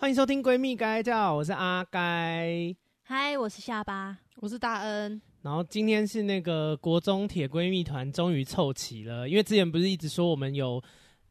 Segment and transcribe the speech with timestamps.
[0.00, 2.74] 欢迎收听闺蜜该叫，我是阿该。
[3.02, 5.20] 嗨，我是下巴，我是大恩。
[5.42, 10.82] 然后今天是那个国中铁闺蜜团终于凑齐了，因为之前不是一直说我们有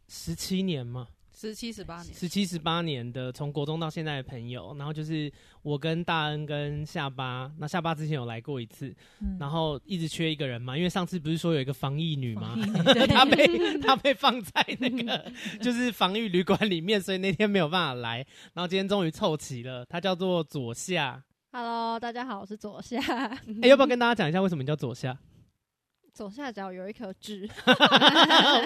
[0.08, 1.08] 十七年吗？
[1.42, 12.58] 十七十八年，十七十八年的从国中到现在的朋友，然后就是我跟大恩跟下巴，那下巴之前有来过一次，嗯、然后一直缺一个人嘛，因为上次不是说有一个防疫女吗？
[13.08, 14.52] 她被她被放在
[14.82, 18.18] 那个就是防疫旅馆里面，所以那天没有办法来，
[18.54, 21.24] 然后今天终于凑齐了，她叫做左夏。
[21.54, 23.00] Hello，大家好，我是左夏。
[23.00, 25.18] 哎、欸，要不要跟大家讲一下为什么叫左夏？
[26.14, 27.50] 左下角有一颗痣。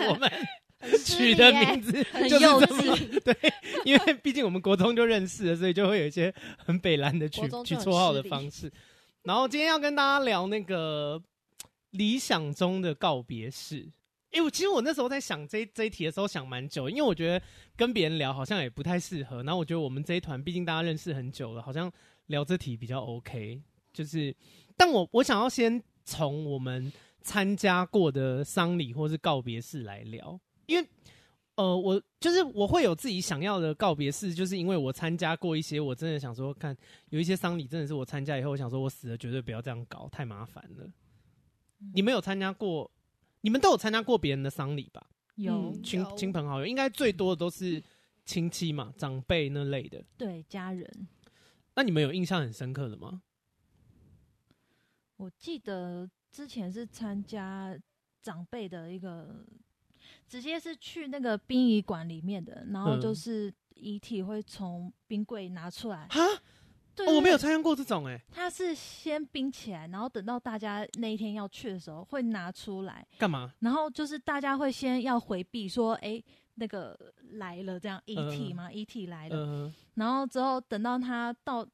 [0.09, 0.31] 我们。
[1.05, 1.91] 取的名字
[2.29, 3.35] 就是这么对，
[3.85, 8.71] 因为毕竟我们国中就认识了，所以就会有一些很北蓝的取取绰号的方式。
[9.23, 11.21] 然后今天要跟大家聊那个
[11.91, 13.89] 理想中的告别式。
[14.31, 17.45] 哎，我其实我那时候在想这这一题的时候想蛮久，因为我觉得
[17.75, 19.43] 跟别人聊好像也不太适合。
[19.43, 21.91] 然后我觉得我们这一团毕竟大家认识很久了，好像
[22.25, 23.61] 聊这题比较 OK。
[23.93, 24.35] 就是，
[24.75, 30.39] 但我我想要先从我们参加过的丧礼或是告别式来聊。
[30.65, 30.87] 因为，
[31.55, 36.75] 呃，我就是我会有自己想要的告别式，就是因为我参加过一些，我真的想说，看
[37.09, 40.85] 有一些丧礼真的是我参加以后，我想说我死了绝对不要这样搞，太麻烦了。
[41.79, 42.89] 嗯、你们有参加过？
[43.41, 45.05] 你们都有参加过别人的丧礼吧？
[45.35, 47.83] 有亲亲朋好友，应该最多的都是
[48.25, 50.03] 亲戚嘛，长辈那类的。
[50.17, 51.07] 对，家人。
[51.75, 53.21] 那你们有印象很深刻的吗？
[55.17, 57.77] 我记得之前是参加
[58.21, 59.45] 长辈的一个。
[60.27, 66.07] 直接是去那个殡仪馆里面的，然后就是遗体会从冰柜拿出来。
[66.09, 66.39] 哈、嗯，
[66.95, 68.21] 对，我没有参加过这种哎、欸。
[68.31, 73.05] 他是先冰起来，然后等到大家那一天要去的时候会拿出来。
[73.17, 73.53] 干嘛？
[73.59, 76.25] 然后就是大家会先要回避说，哎、欸，
[76.55, 76.97] 那个
[77.33, 79.35] 来了这样遗体嘛，遗、呃、体来了。
[79.35, 81.67] 呃、然后之后等到他到。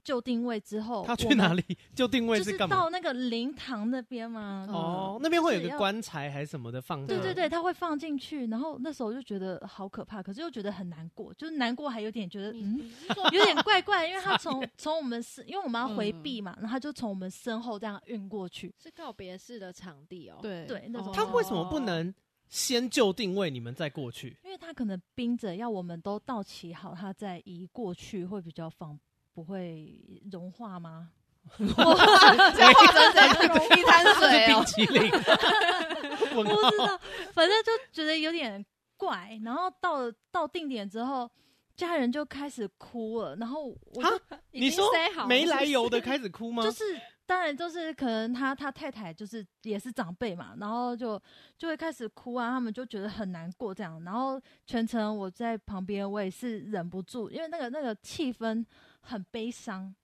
[0.00, 1.64] 就定位之后，他去哪里？
[1.94, 2.74] 就定位是干嘛？
[2.76, 4.66] 就是到那个灵堂那边吗？
[4.70, 7.06] 哦，那边会有个棺材还是什么的放？
[7.06, 8.46] 对对对，他会放进去。
[8.46, 12.90] 然后那时候就觉得好可怕，可是又觉得很难过，就是难过还有点觉得嗯，
[13.32, 20.38] 有点怪怪， 因为他从从我们身，因为我们要回避嘛，然后他就从我们身后这样运过去，是告别式的场地哦。
[20.40, 22.12] 对对，那种他为什么不能
[22.48, 24.36] 先就定位，你们再过去？
[24.44, 29.09] 因为他可能冰着，要我们都到齐好，他再移过去会比较方便。
[29.32, 29.94] 不会
[30.30, 31.10] 融化吗？
[31.56, 34.62] 这样真的容易贪水哦。
[34.62, 35.10] 冰淇淋，
[36.34, 37.00] 不知道，
[37.32, 38.64] 反正就觉得有点
[38.98, 39.40] 怪。
[39.42, 41.28] 然后到了到定点之后，
[41.74, 43.34] 家人就开始哭了。
[43.36, 44.20] 然后我就
[44.50, 44.86] 你说
[45.26, 46.62] 没来由的开始哭吗？
[46.62, 46.84] 就是
[47.24, 51.20] 当然就是可能他他太太就是也是长辈嘛，然后就
[51.56, 52.50] 就会开始哭啊。
[52.50, 54.00] 他们就觉得很难过这样。
[54.04, 58.64] 然后全程我在旁边，我也是忍不住，因为那个那个气氛。
[59.00, 59.94] 很悲伤，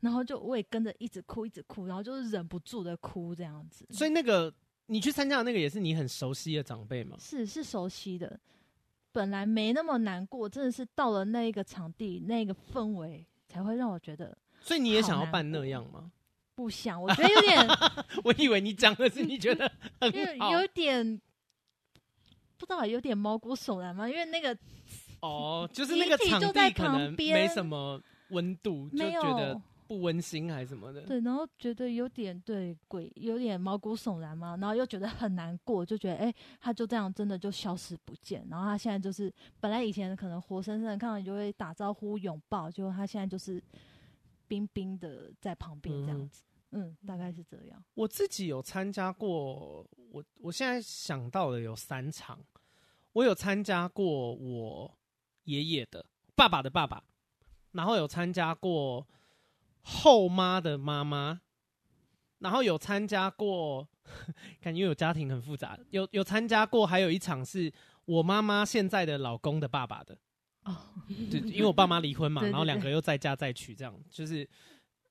[0.00, 3.86] 然后就我也跟着一直哭，一直哭，然后就是忍不住的哭这样子。
[3.90, 4.52] 所以那个
[4.86, 7.16] 你去参加的那个也是你很熟悉的长辈吗？
[7.20, 8.38] 是是熟悉的，
[9.12, 14.36] 本来没那么难过，真的是到了那一个场地，那个氛围才会让我觉得。
[14.60, 16.10] 所以你也想要办那样吗？
[16.54, 17.68] 不想，我觉得有点。
[18.24, 21.20] 我以为你讲的是你觉得很好，有点
[22.58, 24.08] 不知道有点毛骨悚然吗？
[24.08, 24.56] 因为那个
[25.20, 28.02] 哦，就是那个场地可能没什么。
[28.32, 43.62] 温度就觉得不温馨还是什么的，对，然后觉得有点对鬼，有点毛骨悚然嘛，然后又觉得很难过，就觉得哎、欸，他就这样真的就消失不见，然后他现在就是本来以前可能活生生的看到你就会打招呼拥抱，就他现在就是
[44.48, 47.84] 冰冰的在旁边这样子，嗯，嗯，大概是这样。
[47.92, 52.38] 我自己有参加过，我我现在想到的有三场，
[53.12, 54.98] 我有参加过我
[55.44, 57.04] 爷爷的爸爸的爸爸。
[57.72, 59.06] 然后有参加过
[59.82, 61.40] 后妈的妈妈，
[62.38, 63.88] 然后有参加过，
[64.60, 67.72] 感觉有家庭很复杂，有有参加过，还有一场是
[68.04, 70.16] 我妈妈现在的老公的爸爸的
[70.64, 70.76] 哦，
[71.30, 74.48] 对，因为我爸妈离婚嘛，对对对，然后两个又再嫁再娶，这样就是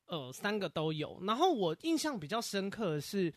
[0.05, 1.19] 呃三个都有。
[1.23, 3.33] 然后我印象比较深刻的是，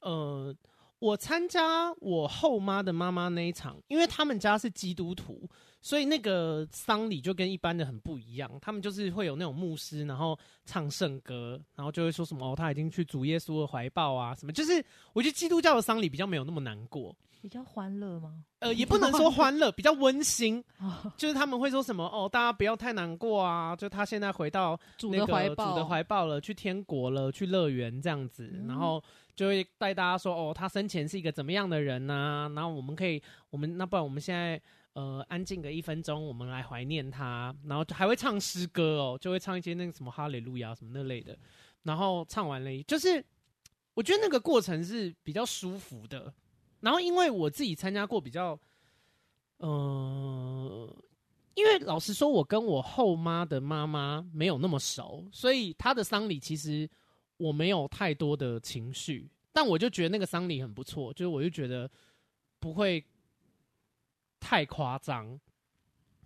[0.00, 0.54] 呃，
[0.98, 5.48] 我参加我后妈的妈妈那一场，因为他们家是基督徒。
[5.80, 14.52] 所以那个丧礼就跟一般的很不一样，他们就是会有那种牧师，然后唱圣歌，然后就会说什么哦，他已经去主耶稣的怀抱啊，什么。
[14.52, 18.44] 就是我觉得基督教的丧礼比较没有那么难过，比较欢乐吗？
[18.58, 20.62] 呃，也不能说欢乐，比较温馨。
[21.16, 29.02] 就是他们会说什么哦，大家不要太难过啊，就他现在回到那个主的怀抱了，去天国了，去乐园这样子，然后
[29.36, 32.50] 就会带大家说哦，他生前是一个怎么样的人呐？
[32.56, 34.60] 然后我们可以，我们那不然我们现在。
[34.98, 41.38] 呃，安静个一分钟，我们来怀念他，然后还会唱诗歌哦，就会唱一些那个什么哈利路亚什么那类的，
[41.84, 43.24] 然后唱完了，就是
[43.94, 46.34] 我觉得那个过程是比较舒服的。
[46.80, 48.58] 然后因为我自己参加过比较，
[49.58, 50.96] 嗯、呃，
[51.54, 56.90] 因为老实说，我跟我后妈的妈妈没有那么熟，所以她的丧礼其实
[57.36, 61.88] 我没有太多的情绪，但我就觉得那个丧礼很不错，就是我就觉得
[62.58, 63.04] 不会。
[64.40, 65.38] 太夸张，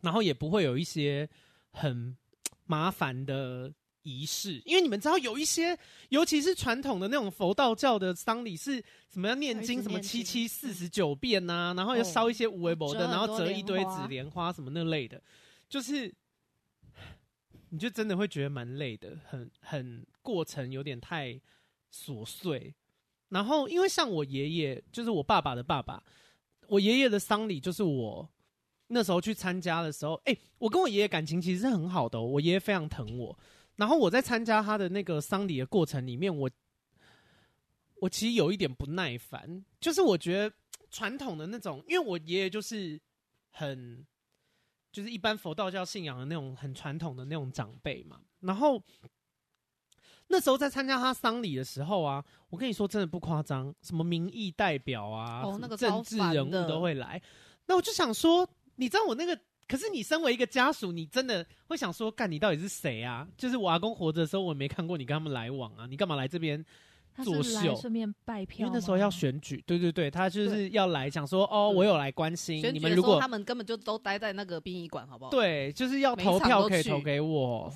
[0.01, 1.29] 然后也不会有一些
[1.71, 2.17] 很
[2.65, 3.73] 麻烦的
[4.03, 5.79] 仪式，因为你们知道有一些，
[6.09, 15.23] 尤其是传统的那种佛道教的丧礼，是什么要念经，什么七七四十九遍呐、啊，然后要烧一些无为谋的，然后折一堆纸莲花什么那类的，
[15.69, 16.13] 就是
[17.71, 21.41] 你就真的会觉得蛮累的，很很过程有点太
[21.95, 22.75] 琐碎。
[23.29, 26.03] 然后因为像我爷爷，就是我爸爸的爸爸。
[26.67, 28.29] 我爷爷的丧礼就是我
[28.89, 33.39] 那时候去参加的时候，哎、我跟我爷爷感情其实是很好的、我爷爷非常疼我。
[33.77, 36.51] 然后我在参加他的那个丧礼的过程里面，我
[37.97, 40.55] 我其实有一点不耐烦，就是我觉得
[40.91, 43.01] 传统的那种，因为我爷爷就是
[43.51, 44.07] 很
[44.91, 48.83] 就是一般佛道教信仰的那种很传统的那种长辈嘛，然后。
[50.33, 57.21] 那时候在参加他丧礼的时候啊，我跟你说真的不夸张，什么民意代表啊，哦，那个政治人物都会来。
[57.67, 59.39] 那我就想说，你知道我那个，
[59.69, 63.29] 可是你身为一个家属，你真的会想说，干你到底是谁啊？
[63.37, 66.65] 就是我阿公活着的时候，我也没看过你跟他们来往啊，你干嘛来这边？
[67.23, 72.93] 作秀，顺便拜票，因为那时候要选举，对对对，他就是要来讲说，哦，我有来关心你们。
[72.95, 75.31] 如果他们根本就都待在那个殡仪馆，好不好？
[75.31, 77.73] 对，就是要投票可以投给我。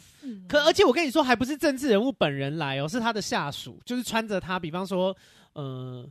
[0.48, 5.16] 可而且我跟你说，还不是政治人物本人来哦，是他的下属，就是穿着他，比方说，
[5.52, 6.08] 呃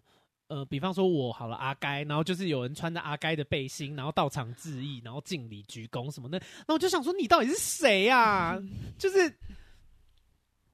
[0.48, 6.40] 呃，比方说我好了，阿该，然后就是有人穿着阿该的背心，然后到场致意，然后敬礼鞠躬什么的。
[6.68, 8.62] 那我就想说，你到底是谁呀？
[8.98, 9.34] 就是。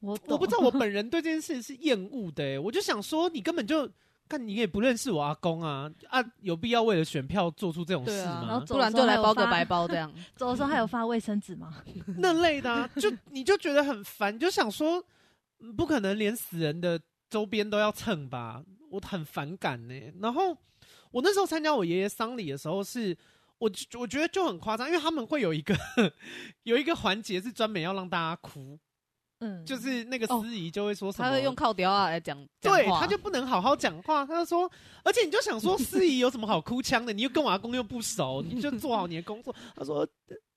[0.01, 3.89] 我我不知道，我本人对这件事是厌恶的，我就想说，你根本就
[4.27, 8.31] 看你也不认识我阿公啊啊，有必要为了选票做出这种事吗？
[8.31, 11.83] 啊、然后突然就来包个白包这样， 走的时候还有发卫生纸吗？
[12.17, 15.03] 那类的啊，就你就觉得很烦，就想说，
[15.77, 16.99] 不可能连死人的
[17.29, 18.63] 周边都要蹭吧？
[18.89, 19.93] 我很反感呢。
[20.19, 20.57] 然后
[21.11, 23.17] 我那时候参加我爷爷丧礼的时候是，是
[23.59, 25.75] 我我觉得就很夸张，因为他们会有一个
[26.63, 28.79] 有一个环节是专门要让大家哭。
[29.41, 34.25] 嗯，就是那个司仪就会说什么，他会用靠调啊来讲，对，他就不能好好讲话。
[34.25, 34.71] 他就说，
[35.03, 37.11] 而且你就想说，司仪有什么好哭腔的？
[37.11, 39.53] 你又跟我阿公又不熟，你就做好你的工作。
[39.75, 40.07] 他说。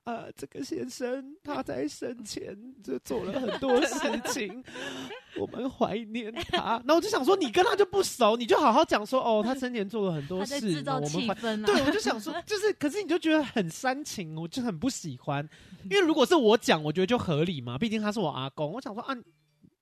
[0.04, 3.96] 啊，这个先生他在生前就做了很多事
[4.32, 4.62] 情，
[5.40, 6.78] 我们怀念他。
[6.84, 11.66] 那我就想说，你跟他就不熟，你就好好讲说哦，他生前做了很多事，制造气氛啊。
[11.66, 15.48] 对，我就想说，就是，可是你就觉得很煽情，我就很不喜欢。
[15.84, 18.72] 因为如果是我讲，我觉得就合理嘛，毕竟他是我阿公。
[18.72, 19.16] 我想说啊，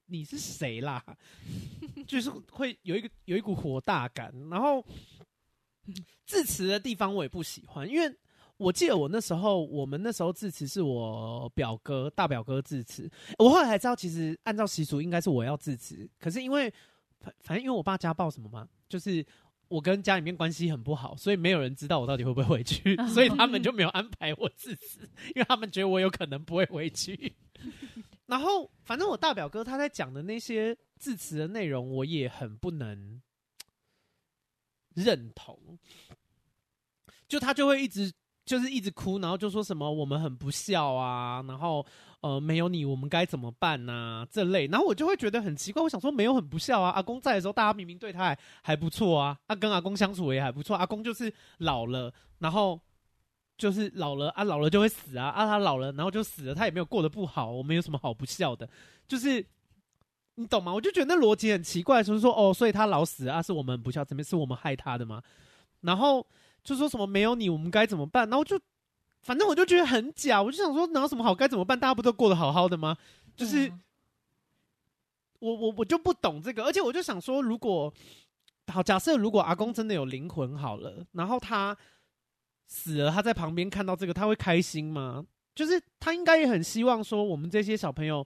[0.06, 1.02] 你是谁啦？
[2.06, 4.86] 就是会有一个有一股火大感，然后
[6.26, 8.16] 致辞的地方我也不喜欢，因为。
[8.62, 13.10] 我记得我那时候，我们那时候致辞是我表哥大表哥致辞。
[13.38, 16.08] 我后来才知道，其实按照习俗应该是我要致辞。
[16.20, 16.72] 可是因为
[17.18, 19.26] 反反正因为我爸家暴什么嘛，就是
[19.66, 25.00] 我跟家里面关系很不好，所以没有人知道我到底会不会回去，所以他们就没有安排我致辞，
[25.34, 27.34] 因为他们觉得我有可能不会回去。
[28.26, 33.20] 然后反正我大表哥他在讲的那些致辞的内容，我也很不能
[34.94, 35.78] 认同，
[37.26, 38.12] 就他就会一直。
[38.52, 41.82] 就是一直哭，然后就说什么我们很不孝啊，然后
[42.20, 52.78] 呃没有你我们该怎么办呐、啊、这类，然后我就会觉得很奇怪，我想说没有很不孝啊，阿公在的时候大家明明对他还还不错啊，他、啊、跟阿公相处也还不错，阿公就是老了，然后
[53.56, 58.68] 就是老了啊老了就会死啊啊他老了然后就死了，他也没有过得不好，我们有什么好不孝的？
[59.08, 59.42] 就是
[60.34, 60.74] 你懂吗？
[60.74, 65.22] 我就觉得那逻辑很奇怪，就是说哦，所以他老死啊是我们不孝，怎么是我们害他的吗？
[65.80, 66.26] 然后。
[66.64, 68.28] 就说什么没有你，我们该怎么办？
[68.30, 68.56] 然后就，
[69.22, 71.78] 反正我就觉得很假，我就想说，哪有什么好该怎么办？
[71.78, 72.96] 大家不都过得好好的吗？
[73.36, 73.80] 就是，嗯、
[75.40, 77.92] 我我我就不懂这个，而且我就想说，如果
[78.68, 81.76] 好假设，如果阿公真的有灵魂好了，然后他
[82.68, 85.26] 死了，他在旁边看到这个，他会开心吗？
[85.56, 88.24] 就是他应该也很希望说，我们这些小朋友，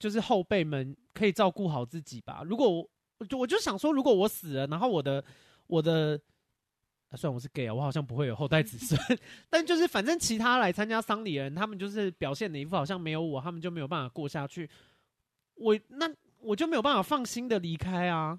[0.00, 2.42] 就是后辈们可以照顾好自己吧。
[2.44, 2.68] 如果
[3.18, 5.24] 我就我就想说，如果我死了，然后我的
[5.68, 6.20] 我的。
[7.10, 9.00] 啊、虽然我是 gay 啊，我好像不会有后代子孙，
[9.48, 14.68] 但就是反正其他来参加丧礼的人，他们就是表现的一副好像没有我，他们就没有办法过下去。
[15.54, 16.06] 我那
[16.40, 18.38] 我就没有办法放心的离开啊。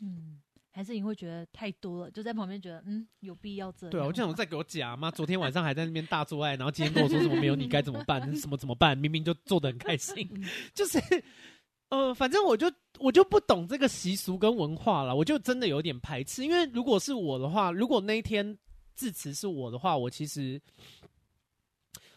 [0.00, 0.38] 嗯，
[0.70, 2.10] 还是你会觉得太多了？
[2.10, 3.90] 就在旁边觉得，嗯，有必要这样？
[3.90, 8.20] 对啊，我就想再给我讲妈，昨天晚上还在那边大做爱，然后今天跟我说什么没有你该怎么办？
[8.36, 8.96] 什么怎么办？
[8.96, 10.28] 明明就做得很开心，
[10.74, 10.98] 就是，
[11.88, 16.44] 呃，反正我就我就不懂这个习俗跟文化了，我就真的有点排斥。
[16.44, 18.56] 因为如果是我的话，如果那一天
[18.94, 20.60] 致辞是我的话，我其实。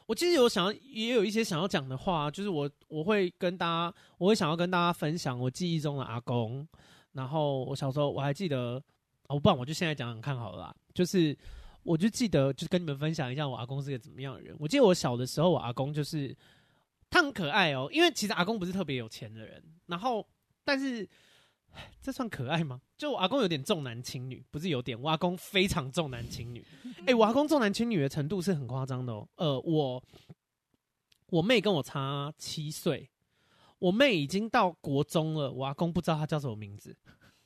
[0.07, 6.67] 我其实有想要，也有一些想要讲的话，就是我我会跟大家，我会想要跟大家分享我记忆中的阿公。
[7.13, 8.81] 然后我小时候我还记得，
[9.29, 10.75] 哦，不然我就现在讲讲看好了啦。
[10.93, 11.37] 就是
[11.83, 14.53] 我就记得，就是跟你们分享一下我阿公是个怎么样的人。
[14.59, 16.35] 我记得我小的时候，我阿公就是
[17.11, 20.27] 他很可爱哦，因为其实阿公不是特别有钱的人，然后
[20.65, 21.07] 但是。
[22.03, 22.81] 这算可爱吗？
[22.97, 26.61] 就我阿公有点重男轻女，不是有点，我阿公非常重男轻女。
[26.83, 29.25] 哎、欸，我阿公重男轻女的程度是很夸张的哦。
[29.37, 30.03] 呃，我
[31.27, 33.09] 我妹跟我差七岁，
[33.79, 36.93] 我妹已经到国中了，我阿公不知道她叫什么名字。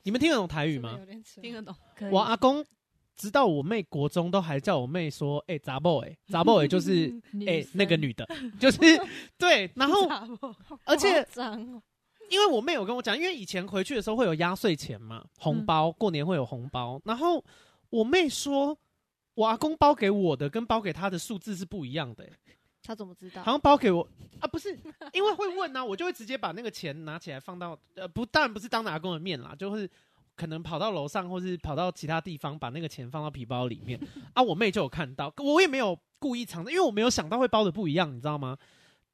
[0.01, 0.99] 你们听得懂台语吗？
[1.39, 1.75] 听得懂。
[2.09, 2.65] 我阿公
[3.15, 7.07] 直到我妹国中都还叫我妹说：“哎、欸，杂宝哎，杂宝哎，就是
[7.47, 8.27] 哎、欸、那个女的，
[8.59, 8.79] 就是
[9.37, 9.69] 对。
[9.75, 10.07] ”然后
[10.85, 11.25] 而且。
[12.27, 16.99] 因为我妹有跟我讲，因为以前回去的时候会有压岁钱嘛，红包，过年会有红包。
[17.05, 17.45] 然后
[17.91, 18.75] 我妹说，
[19.35, 22.33] 我阿公包给我的跟包给他的数字是不一样的、欸。
[22.81, 23.43] 他怎么知道？
[23.43, 24.01] 好像包给我
[24.39, 24.75] 啊，不是，
[25.13, 29.87] 因为会问啊，我就会直接把那个钱拿起来放到呃，不，当然不是当着阿公的面啦，就是
[30.35, 33.99] 可能跑到楼上或是跑到其他地方把那个钱放到皮包里面
[34.33, 34.43] 啊。
[34.43, 38.57] 我妹就有看到，我也没有故意藏着，因为我没有想到会包的不一样，你知道吗？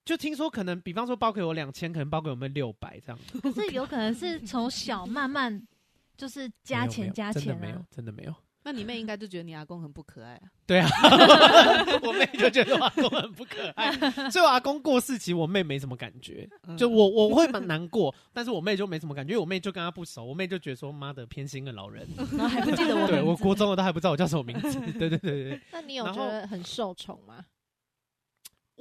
[0.03, 3.19] 就听说可能，比方说包给我两千，可能包给我们六百这样。
[3.41, 5.61] 可是有可能是从小慢慢
[6.17, 8.33] 就是加钱加钱，真的没有，真的没有。
[8.63, 10.49] 那你妹应该就觉得你阿公很不可爱啊？
[10.67, 10.87] 对啊，
[12.03, 13.91] 我妹就觉得我阿公很不可爱。
[14.29, 16.47] 所以我阿公过世，其实我妹没什么感觉。
[16.77, 20.23] 就我我会蛮难过，但是我妹就没什么感觉，因为我妹就跟他不熟。
[20.23, 23.07] 我妹就觉得说妈的偏心的老人， 然后还不记得我。
[23.07, 24.79] 对我国中的都还不知道我叫什么名字。
[24.79, 25.61] 对对对对。
[25.71, 27.43] 那你有觉得很受宠吗？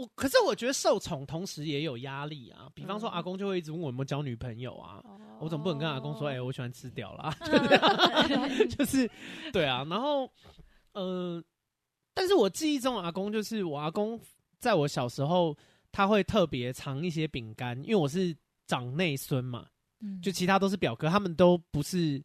[0.00, 7.36] 我可是我觉得受宠同时也有压力啊，比方说阿公就会一直问我有没有交女朋友啊，嗯、我总不能跟阿公说，哎、欸，我喜欢吃屌啦，
[8.78, 9.10] 就是
[9.52, 10.30] 对啊，然后
[10.92, 11.42] 呃，
[12.14, 14.18] 但是我记忆中阿公就是我阿公，
[14.58, 15.54] 在我小时候
[15.92, 18.34] 他会特别藏一些饼干，因为我是
[18.66, 19.66] 长内孙嘛，
[20.22, 22.22] 就其他都是表哥，他们都不是。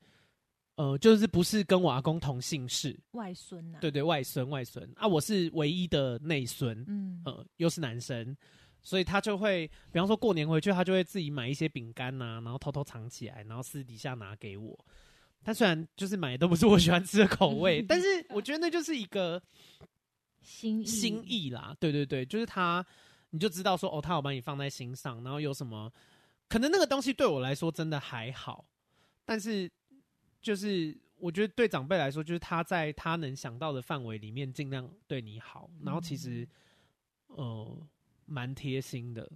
[0.75, 3.79] 呃，就是不是跟我阿公同姓氏，外孙呐、啊？
[3.79, 8.35] 对对，外孙外孙啊，我是唯一的内孙，嗯，呃，又是男生，
[8.81, 14.77] 所以他就会，比方说过年回去，他就会自己买一些饼干呐，然后偷偷藏起来，然后私底下拿给我。
[15.43, 19.41] 他虽然就是买的都不是我喜欢吃的口味， 但是我觉得那就是一个
[20.41, 21.73] 心意心意啦。
[21.79, 22.85] 对对对，就是他，
[23.29, 25.89] 你就知道说，哦，他有把你放在心上，然后有什么，
[26.49, 28.65] 可能那个东西对我来说真的还好，
[29.23, 29.71] 但是。
[30.45, 36.47] 就是我觉得对长辈来说，就是他在他能想到的范围里面尽量对你好，然后其实
[37.29, 37.75] 呃
[38.27, 39.27] 蛮贴心的，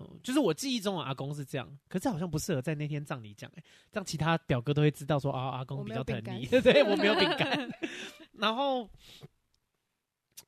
[0.00, 3.62] 嗯，就是我记忆中的阿公是这样，可是好像不适合在那天葬礼讲，哎，
[3.92, 7.70] 这样其他表哥都会知道说啊，阿公比较疼你，对 对，我没有饼 干，
[8.32, 8.90] 然后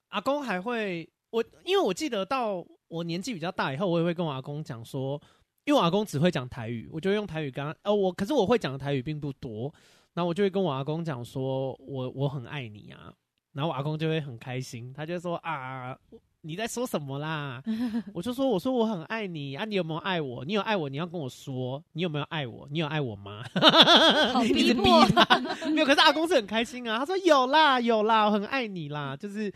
[0.09, 5.23] 阿公还会我，因为我记得到我年纪比较大以后，我也会跟我阿公讲说，
[5.63, 9.73] 因为我阿公只会讲台语，我就用台语跟他，呃，我可是我会讲的台语并不多。
[10.15, 13.13] 然后我就会跟我阿公讲说，我我很爱你啊，
[13.53, 15.97] 然后我阿公就会很开心，他就说啊，
[16.41, 17.63] 你在说什么啦？
[18.13, 20.45] 我就说，我说我很爱你啊，你有没有爱我？
[20.45, 22.67] 你有爱我，你要跟我说，你有没有爱我？
[22.71, 23.45] 你有爱我吗？
[24.33, 25.39] 好逼迫他，
[25.71, 29.53] 没有，可是阿公是很开心啊，他说有啦有啦，我很爱你啦，就是，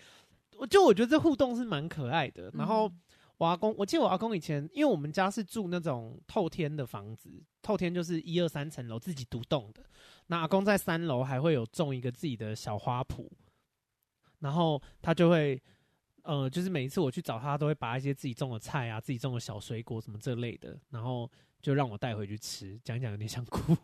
[0.56, 2.90] 我就我觉得这互动是蛮可爱的，然后。
[3.36, 7.28] 我阿公，我记得我阿公以前，因为我们家是住那种透天的房子，
[7.62, 9.82] 透天就是一二三层楼自己独栋的。
[10.26, 13.28] 那阿公在三楼还会有种一个自己的小花圃，
[14.40, 15.60] 然后他就会，
[16.22, 22.78] 呃，就是每一次我去找他，都会把一些自己种的菜啊、自己种的小水果什么这类的，然后就让我带回去吃。
[22.84, 23.76] 讲讲有点想哭，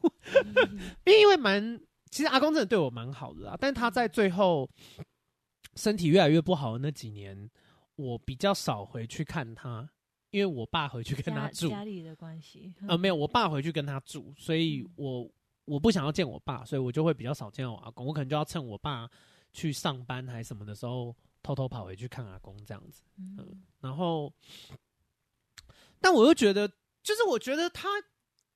[1.04, 1.80] 因为因为蛮，
[2.10, 4.68] 其实阿公真的对我蛮好的啦，但他在最后
[5.76, 7.50] 身体越来越不好的那几年。
[7.96, 9.86] 我比较少回去看他，
[10.30, 12.72] 因为我爸回去跟他住，家，家里的关系。
[12.88, 15.30] 呃，没有，我爸回去跟他住，所以我
[15.70, 18.04] 我不想要见我爸，所以我就会比较少见我阿公。
[18.04, 19.08] 我可能就要趁我爸
[19.52, 23.02] 去上班还是什么的时候，偷偷跑回去看阿公这样子。
[23.18, 24.32] 嗯，嗯，然后，
[26.00, 26.68] 但我又觉得，
[27.02, 27.88] 就是我觉得他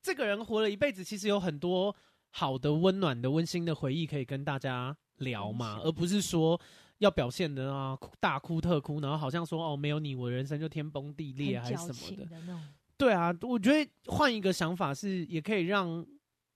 [0.01, 1.95] 这个人活了一辈子，其实有很多
[2.31, 6.59] 好的、温暖的、温馨的回忆可以跟大家聊嘛，而不是说。
[6.99, 12.25] 要表现的啊，大哭特哭，然后好像说哦，没有你，我人生就天崩地裂还是什么的。
[12.25, 12.59] 的。
[12.95, 16.03] 对啊，我觉得换一个想法是，也可以让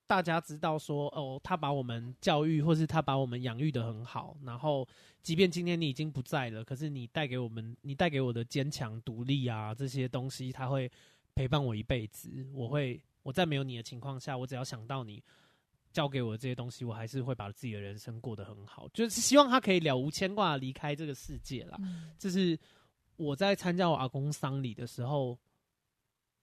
[0.09, 4.87] 大家知道说，哦，他把我们教育，或是他把我们养育的很好，然后
[5.21, 10.91] 即便今天你已经不在了，可是你带给我们，你带给我的坚强、独立啊这些东西，他会
[11.35, 12.43] 陪伴我一辈子。
[12.55, 15.21] 我会我在没有你的情况下，我只要想到你
[15.93, 21.77] 教给我的这些东西，我还是会把自己的人生过得很好，就是希望他可以了无牵挂离开这个世界啦。
[22.17, 22.59] 这、嗯、是
[23.15, 25.37] 我在参加我阿公丧礼的时候。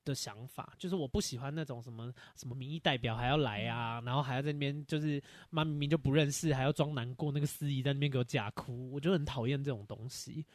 [0.07, 5.21] 的想法就是我不喜欢那种什么什么民意代表还要来啊，然后还要在那边就是
[5.51, 10.47] 妈明明就不认识，还要装难过，那个司仪在那边给我假哭，我就很讨厌这种东西。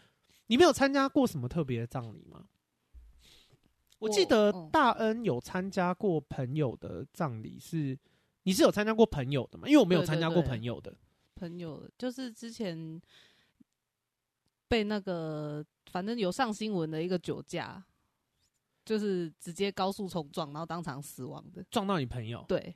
[0.48, 2.48] 你没有参加过什么特别的葬礼吗？
[4.00, 7.96] 我记得大恩有参加过朋友的葬礼，是
[8.44, 9.68] 你是有参加过朋友的吗？
[9.68, 10.96] 因为我没有参加过朋友的。
[11.36, 13.00] 朋友就是之前
[14.68, 17.86] 被那个反正有上新闻的一个酒驾。
[18.84, 22.44] 就是直接高速冲撞，然后当场死亡的，撞到你朋友。
[22.48, 22.76] 对，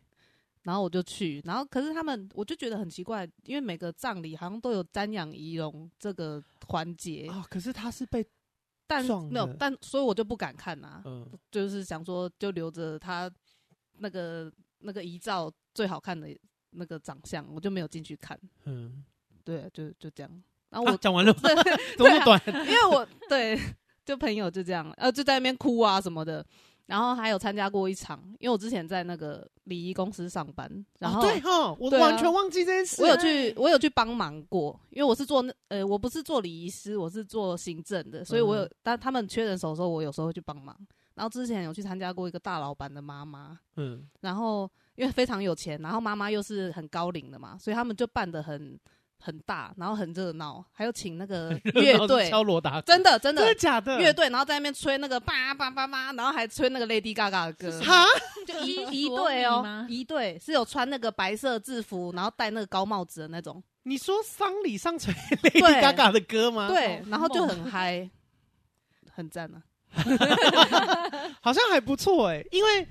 [0.62, 7.44] 然后我就去，然后可是他们，我就觉得很奇怪，因为每个葬礼好像都有瞻仰仪容这个环节啊。
[7.50, 8.26] 可是他是被，
[8.86, 11.02] 但没有，但所以我就不敢看啊。
[11.06, 13.30] 嗯，就是想说，就留着他
[13.98, 16.30] 那个那个遗照最好看的
[16.70, 18.40] 那个长相，我就没有进去看。
[18.66, 19.04] 嗯，
[19.44, 20.44] 对，就就这样。
[20.70, 21.34] 然后我讲、啊、完了，
[21.98, 22.42] 怎么那么短？
[22.68, 23.60] 因为我对。
[24.06, 26.46] 就朋友就这样，呃，就在那边哭啊什么的，
[26.86, 30.70] 然后还有参加过一场，因为我之前在那个礼仪公司上班，
[31.00, 33.02] 然后、哦、对哈，我完全忘记这件事。
[33.02, 40.76] 我有去，我有去帮忙过，因为我是做那呃，我不是做礼仪师，我是做行政的，所以我有，但他们缺人手的时候，我有时候会去帮忙。
[41.16, 48.80] 然后之前有去参加过一个大老板的妈妈，嗯，然后因为非常有钱，然后妈妈又是很高龄的嘛，所以他们就办的很。
[49.20, 52.30] 很大，然后很热闹，还有请那个 乐队。
[52.30, 53.42] 敲锣打鼓，真的真的。
[53.42, 54.00] 真的假的？
[54.00, 58.06] 乐队，然后在那边吹那个叭叭叭叭，然后还吹那个 Lady Gaga 的歌，哈，
[58.46, 63.62] 就一一队哦，一队是有穿那个白色制服，然后戴那个高帽子的那种。
[63.84, 66.68] 你说丧礼上吹 Lady Gaga 的歌吗？
[66.68, 68.10] 对，然后就很嗨，
[69.12, 69.62] 很赞啊，
[71.42, 72.88] 好像还不错哎，因为。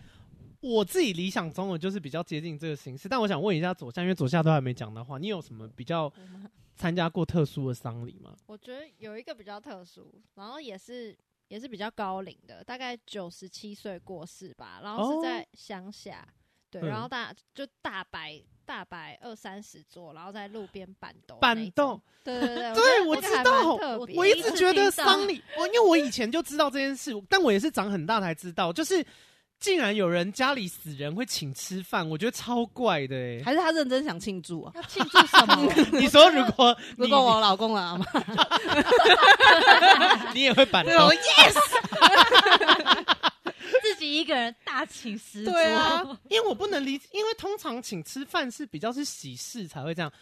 [0.64, 6.10] 我自己理想中的就是比较接近这个形式，但我想问一下左下，因为左下都还没讲的话，你有什么比较
[6.74, 8.34] 参加过特殊的丧礼吗？
[8.46, 11.14] 我觉得有一个比较特殊，然后也是
[11.48, 16.32] 也是比较高龄的，大概九十七岁过世吧，然后是在乡下，哦、
[16.70, 21.38] 对，然后大就大摆大摆二三十桌，然后在路边板凳。
[21.40, 29.04] 板凳，对对对，对， 我知道， 我我一直觉得丧礼，我因为我以前就知道这件事，但我也是长很大才知道，就是。
[29.64, 33.40] 竟然有人家里死人会请吃饭，我觉得超怪的哎！
[33.42, 34.70] 还是他认真想庆祝啊？
[34.74, 35.72] 要庆祝什么？
[35.98, 37.98] 你说如果如果我老公啊，
[40.34, 40.84] 你也会办？
[40.84, 41.56] 对，yes，
[43.80, 50.12] 自己一个人大请十桌，对啊，因为我不能理解，因为通常请吃饭是比较是喜事才会这样。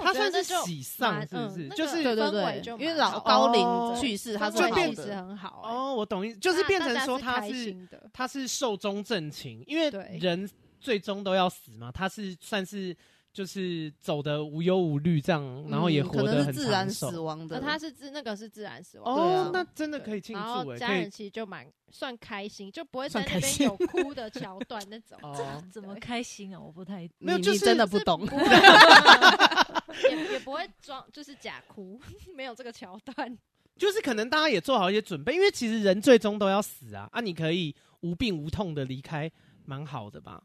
[0.00, 1.68] 他算是喜丧，是不是？
[1.70, 5.62] 就是对对对，因为老高龄去世，他就变得很好。
[5.64, 7.76] 哦，我懂意思，就是变成说他是
[8.12, 10.48] 他是寿终正寝，因为人
[10.80, 11.90] 最终都要死嘛。
[11.92, 12.96] 他是算是
[13.36, 17.60] 就是走的无忧无虑这样，然后也活得很自然死亡的。
[17.60, 19.14] 他是自那个是自然死亡。
[19.14, 20.40] 哦，那真的可以庆祝。
[20.40, 25.18] 然后家人其实就蛮算开心，就不会在那边有哭的桥段那种。
[25.22, 26.58] 哦，怎么开心啊？
[26.58, 28.26] 我不太没有，就是真的不懂。
[30.10, 32.00] 也也不会装，就是假哭，
[32.34, 33.36] 没有这个桥段。
[33.76, 37.20] 就是可能大家也做好一些准备，因为其实人最终都要死啊啊！
[37.20, 39.30] 你可以无病无痛的离开，
[39.66, 40.42] 蛮好的吧？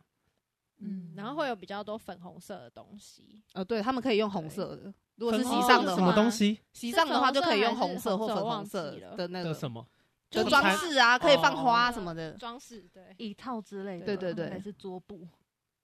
[0.82, 3.41] 嗯，然后会有比较多粉红色的东西。
[3.54, 6.60] 呃，对他们可以用红色的，如果是席上的话，什么东西？
[6.74, 9.86] 席上的话就可以用红色或粉红色的那个什么，
[10.30, 15.28] 就装饰啊，可以放花什么的装饰，对，椅套之类的，对对对，还是桌布。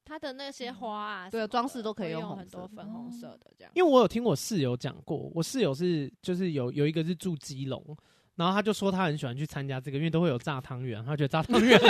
[0.04, 3.72] 它的那些花啊，对，装饰都可以用很多粉红色的这样。
[3.76, 7.84] 因为我有听我室友讲过，我室友是就是有有一个是住基隆，
[8.38, 11.78] 然后他就说他很喜欢去参加这个，因为都会有炸汤圆，他觉得炸汤圆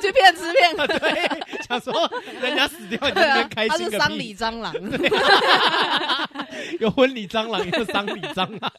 [0.00, 1.92] 就骗吃骗喝，对，想说
[2.40, 3.68] 人家死掉， 你就开心。
[3.68, 4.72] 他是丧礼蟑螂，
[6.78, 8.72] 有婚礼蟑螂，有丧礼蟑螂。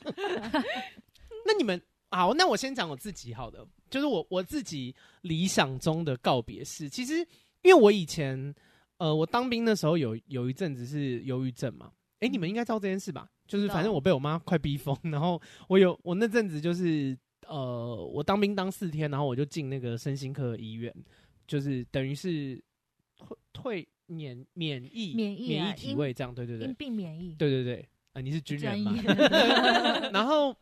[1.45, 7.27] 那你们好，那我先讲我自己好的，就是我我自己理想中的告别式，其实。
[7.63, 8.55] 因为我以前，
[8.97, 13.27] 呃，我当兵的时候有有一阵子是忧郁症嘛，哎、欸，你们应该知道这件事吧？
[13.51, 20.93] 就是反正我被我妈快逼疯， 然后我有我那阵子就是，呃，我当兵当四天，然后我就进那个身心科医院，
[21.45, 22.63] 就是等于是
[23.17, 28.93] 退退免免疫免疫、啊、免疫体位这样，对对对，病免疫，对对对，啊、呃，你是军人嘛？
[30.13, 30.55] 然后。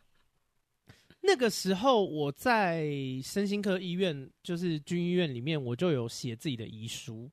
[1.21, 2.89] 那个时候我在
[3.21, 7.29] 身心科医院，就是军医院里面，我就有写自己的遗书。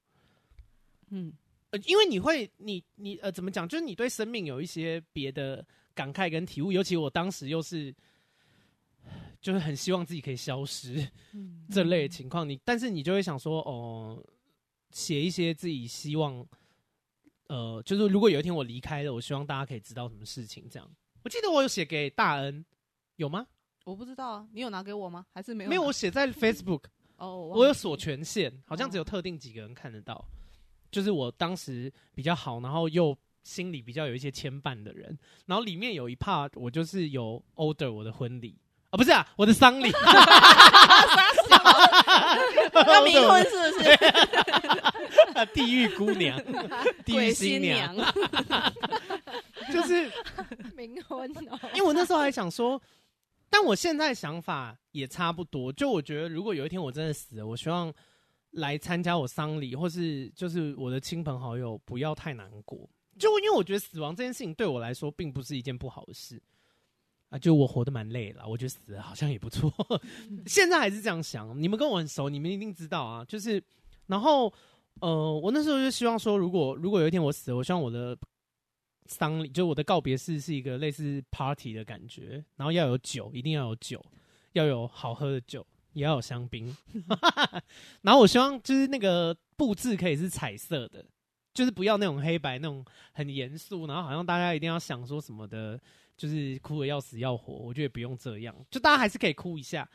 [1.11, 1.33] 嗯，
[1.71, 3.69] 呃，因为你会，你你呃，怎么讲？
[3.69, 7.95] 就是你对生命有一些别的感慨跟体悟，尤其我当时又是，
[9.41, 14.23] 就是很希望自己可以消失，嗯， 这类的情况，你但是你就会想说，哦，
[14.93, 16.47] 写一些自己希望，
[17.49, 20.69] 呃，就是如果有一天我离开了，我希望大家可以知道什么事情。
[20.71, 20.89] 这样，
[21.25, 22.65] 我记得我有写给大恩，
[23.17, 23.47] 有吗？
[23.85, 25.27] 我不知道啊，你有拿给我吗？
[25.33, 25.71] 还是没有？
[25.71, 26.85] 没有，我写在 Facebook。
[27.17, 30.23] 哦，我有锁权限，好像只有特定几个人看得到。
[30.97, 35.19] 就是我当时比较好，然后又心里比较有一些牵绊的人。
[35.45, 38.57] 然后里面有一 part，我就是有 order 我的婚礼
[38.89, 39.91] 啊，不是啊，我的丧礼。
[42.73, 43.85] 要 冥婚是不是？
[45.53, 46.41] 地狱姑娘，
[47.05, 47.95] 地狱新娘，
[49.71, 50.11] 就是
[50.75, 51.61] 冥婚哦。
[51.75, 52.81] 因为我那时候还想说。
[53.49, 57.95] 但我现在想法也差不多，就我觉得，如果有一天我真的死了，我希望
[58.57, 62.89] 来参加我丧礼，或是就是我的亲朋好友不要太难过。
[63.19, 66.43] 就因为我觉得死亡这件事情对我来说并不是一件不好的事
[67.31, 69.73] 啊，就我活得蛮累了，我觉得死了好像也不错。
[70.47, 73.25] 现在还是这样想，你们跟我很熟，你们一定知道啊。
[73.25, 73.63] 就是，
[74.07, 74.53] 然后
[75.01, 78.19] 呃，我那时候就希望说，如果如果有一天我死了，我希望我的。
[79.09, 84.05] 丧礼就我的告别式是一个类似 party 的感觉，然后要有酒，一定要有酒，
[84.55, 85.65] 要有好喝的酒，
[85.97, 86.77] 也要有香槟。
[88.03, 91.03] 然后我希望就是那个布置可以是彩色的，
[91.55, 95.81] 就是不要那种黑白那种很严肃，然后好像大家一定要想说什么的，
[96.17, 97.55] 就是哭的要死要活。
[97.55, 99.89] 我觉得不用这样，就大家还是可以哭一下，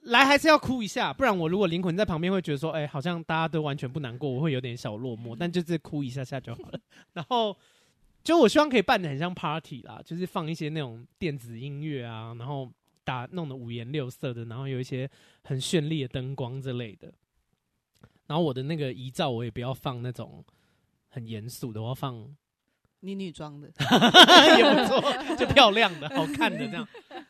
[0.00, 5.36] 来还是要哭一下，不然我如果灵魂在旁边会觉得说，哎、欸，好像大家都完全不难过，我会有点小落寞。
[5.38, 6.80] 但就是哭一下下就好了，
[7.12, 7.56] 然后。
[8.24, 12.68] 就我希望可以办的很像 party 啦，就是放一些那种电子音乐啊，然后
[13.06, 15.08] 打弄得五颜六色的，然后有一些
[15.42, 17.10] 很绚丽的灯光之类的。
[18.26, 20.44] 然后我的那个遗照我也不要放那种
[21.08, 22.36] 很严肃的，我要放
[22.98, 26.86] 你女装的也不错，就漂亮的、好看的这样。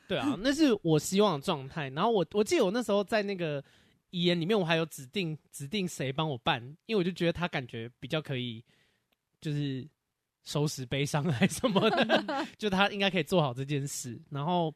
[0.09, 1.91] 对啊，那是我希望的状态。
[1.91, 3.63] 然后我我记得我那时候在那个
[4.09, 8.65] 遗言里面，我还有指定指定谁帮我办，因为我就觉得他感觉比较可以，
[9.41, 9.87] 就是。
[10.47, 14.17] 收拾悲伤还是什么的， 就他应该可以做好这件事。
[14.31, 14.73] 然后，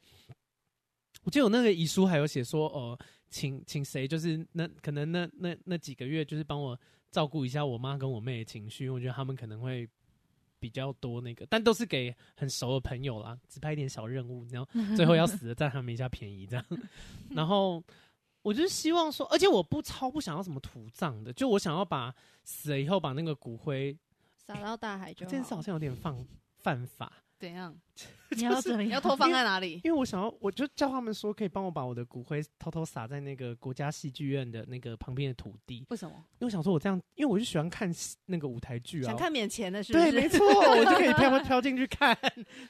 [1.23, 6.79] 我记得我那个遗书还有写说，哦、呃，请请谁，就是那可能那那那几个月，就是帮我
[7.11, 8.89] 照顾一下我妈跟我妹的情绪。
[8.89, 9.89] 我觉得他们可能会
[10.59, 16.65] 比较多那个，但都是给很熟的朋友啦，只派一点小任务，然后 最后要死的占他们一下便宜这样。
[17.31, 17.83] 然后，
[18.43, 23.97] 我就希望说，而且我不超不想要什么土葬的，就我想要把死了以后把那个骨灰。
[24.37, 25.31] 撒到大海就好。
[25.31, 27.13] 这件事好像有点犯犯法。
[27.41, 27.75] 怎样？
[28.37, 28.89] 你要怎么样？
[28.89, 29.81] 你要偷放在哪里？
[29.83, 35.85] 因为我想要，我就叫他们说，可以帮我把我的骨灰偷偷撒在那个国家戏剧院的那个旁边的土地。
[35.89, 36.15] 为什么？
[36.39, 37.91] 因为我想说，我这样，因为我就喜欢看
[38.27, 40.13] 那个舞台剧啊，想看免钱的是不是？
[40.13, 42.17] 对，没错，我就可以飘 飘进去看。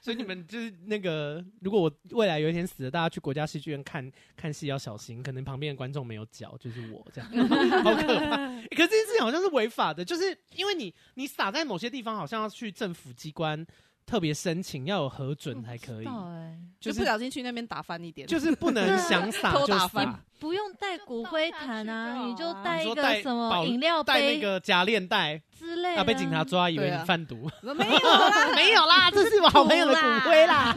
[0.01, 7.31] 所以你们就是那个，如果我未来有一天死了，大家去国家戏剧院看看戏要小心，可能旁边的观众没有脚，就是我这样，
[7.85, 8.37] 好可怕。
[8.37, 13.67] 欸、可是这件事情好像是违法的，就是因为你你撒在某些地方，好像要去政府机关。
[14.07, 20.21] 特别申请要有核准才可以，欸、就是不小心去那边打翻一点，就是不能想撒 就撒。
[20.41, 27.47] 不用带骨灰坛啊，你就带一个什么饮料杯，带那个夹链袋之类的，要被警察抓，以为你贩毒。
[27.63, 30.75] 没有啦，没有啦，这是我好朋友的骨灰啦。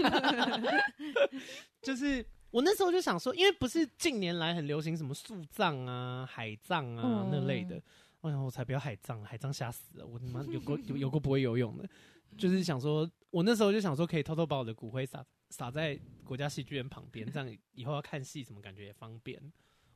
[1.81, 7.81] 就是我那时候就想说，因为不是近年来很流行什么树葬啊、海葬啊、嗯、那类的，
[8.21, 11.87] 哎呀我才不要海葬，海葬吓死了，我他妈有过有有过不会游泳的。
[12.37, 19.41] 就是想说，我那时候就想说，可以偷偷把我的骨灰撒撒在国家戏剧院旁边，这样以后要看戏什么感觉也方便，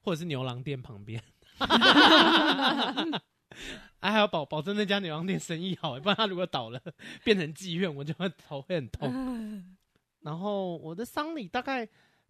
[0.01, 1.21] 或者是牛郎店旁边，
[3.99, 6.81] 哎还要保保证那家牛郎店生意好，不然他如果倒了
[7.23, 9.75] 变成妓院，我就会头会很痛。
[10.21, 11.85] 然后我的丧礼大概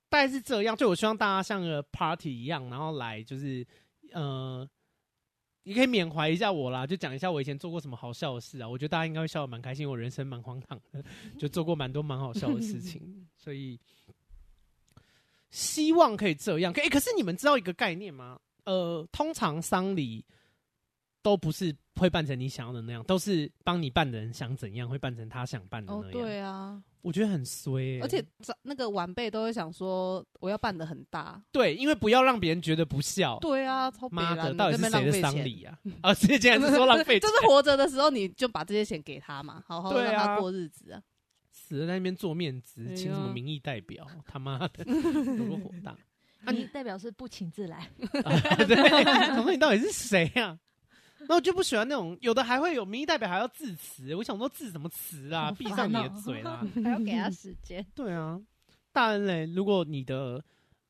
[0.10, 3.66] 大概是这样，就我希望大家像个 party 一样，然后来就是
[4.12, 4.68] 呃。
[5.68, 8.70] 你可以缅怀一下我啦，就讲一下我以前做过什么好笑的事啊。
[8.70, 11.04] 我觉得大家应该会笑得蛮开心，我人生蛮荒唐的，
[11.38, 13.78] 就做过蛮多蛮好笑的事情， 所以
[15.52, 16.72] 希望可以这样。
[16.72, 18.40] 可、欸、可是你们知道一个概念吗？
[18.64, 20.24] 呃，通常丧礼
[21.22, 26.10] 都不是会办成你想要的那样，都是帮你办的人想怎样会办成他想办的那样。
[26.10, 26.84] 哦，对啊。
[27.04, 28.22] 我觉得很衰、欸，而且
[28.64, 33.40] 那个晚辈都会想说，我要办的很大，对，因为不要让别人觉得不孝。
[33.40, 35.80] 对啊，妈的，到底是谁的丧礼啊？
[36.02, 40.98] 啊， 这样子说浪费，就是活着的时候你就把这些钱给他嘛，好好让他过日子啊。
[40.98, 41.16] 啊
[41.50, 44.06] 死了在那边做面子，请什么民意代表？
[44.28, 45.96] 他妈的，有个火大！
[46.52, 47.90] 民意代表是不请自来。
[48.24, 48.76] 啊、对，
[49.38, 50.60] 我说你到底是谁呀、啊？
[51.20, 55.52] 然后我就不喜欢那种有的还会有民意代表还要致辞，我想说致什么词啊？
[55.52, 56.66] 闭上你的嘴啦！
[56.84, 57.86] 还要给他时间。
[57.96, 58.40] 对啊，
[58.92, 60.44] 大恩嘞，如果你的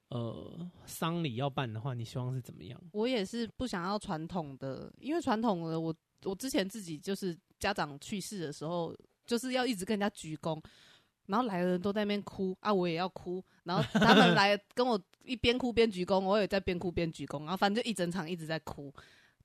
[0.10, 2.80] 呃丧礼要办的话，你希望是怎么样？
[2.92, 10.62] 我也是不想要传统的，因为传统的我我之前自己就是家长去世的时候，就是要一直跟人家鞠躬。
[11.28, 13.44] 然后来的人都在那边哭啊，我也要哭。
[13.66, 17.40] 然后他们来 跟我一边哭边鞠躬，我也在边哭边鞠躬。
[17.42, 18.94] 然后反正就一整场一直在哭，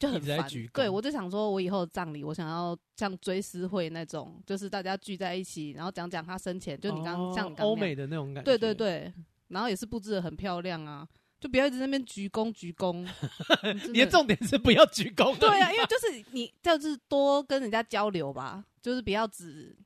[0.03, 0.49] 就很烦。
[0.73, 8.51] 对，我就想说，我以后的葬礼，我想要像追思会那种，就是大家聚在一起，然后讲讲他生前，就你刚像你刚欧美的那种感觉。
[8.51, 9.13] 对对对，
[9.49, 11.07] 然后也是布置的很漂亮啊，
[11.39, 13.09] 就不要一直在那边鞠躬鞠躬。
[13.93, 15.39] 你的重点是不要鞠躬。
[15.39, 19.77] 对啊，因为就是你就是多跟人家交流吧，就是不要只。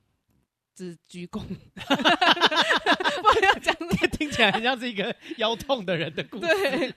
[0.74, 1.40] 只鞠躬，
[1.72, 3.74] 不要讲，
[4.12, 6.46] 听起来很像是一个腰痛的人的故事。
[6.46, 6.94] 对，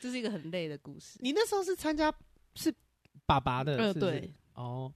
[0.00, 1.18] 这是一个很累的故事。
[1.20, 2.10] 你那时候是参加
[2.54, 2.74] 是
[3.26, 4.92] 爸爸的，呃，对，哦，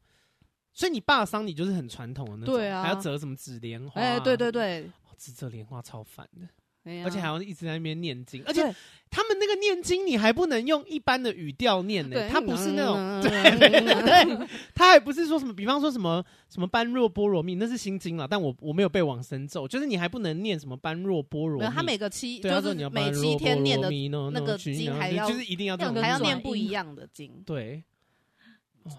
[0.73, 6.49] 所以你爸的丧礼就是很传统的那种，对啊，还要折什么纸莲花，哎，对对对，哦，折莲花超烦的。
[6.87, 8.63] 啊、而且还要一直在那边念经，而且
[9.11, 23.91] 他们那个念经你还不能用一般的语调念呢，他不是那种，对对 对，他还不是说什么，比方说什么什么般若波罗蜜，那是心经了，但我我没有被往生咒，就是你还不能念什么般若波罗蜜，他每个七就是每七天念的
[24.31, 27.83] 那个经还要就是一定要还要念不一样的经，对，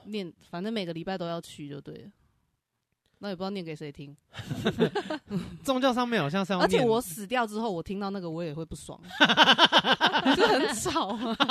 [0.06, 2.10] 念反正每个礼拜都要去就对了。
[3.20, 4.16] 那也不知道念给谁听，
[5.64, 9.00] 宗教上面好像是，而且我死掉之后，我听到那个我也会不爽，
[10.36, 11.38] 就很吵啊。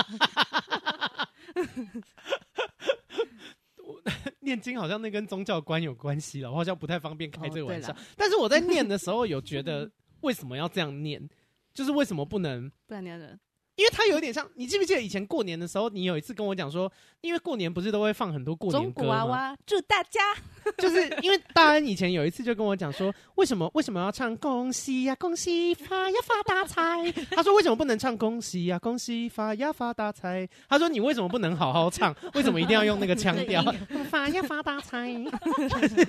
[4.40, 7.94] 念经好像那跟宗教观有关系了，我好像不太方便开这个玩笑。
[8.16, 11.28] 但是我在念的时候有觉得，为什么要这样念？
[11.74, 12.70] 就是为什么不能？
[12.86, 13.36] 不然念的。
[13.76, 19.08] 因为它有点像，你记不记得以前过年的时候，你有一次跟我讲说，因为过年不是都会放很多过年歌吗？
[19.08, 20.20] 娃娃祝大家，
[20.78, 27.12] 就是因为大恩以前有一次就跟我讲说，为什么为什么要唱恭喜呀恭喜发呀发大财？
[27.30, 30.48] 他说为什么不能唱恭喜呀恭喜发呀发大财？
[30.68, 32.16] 他说你为什么不能好好唱？
[32.32, 33.62] 为什么一定要用那个腔调？
[34.10, 36.04] 发呀发大财，就是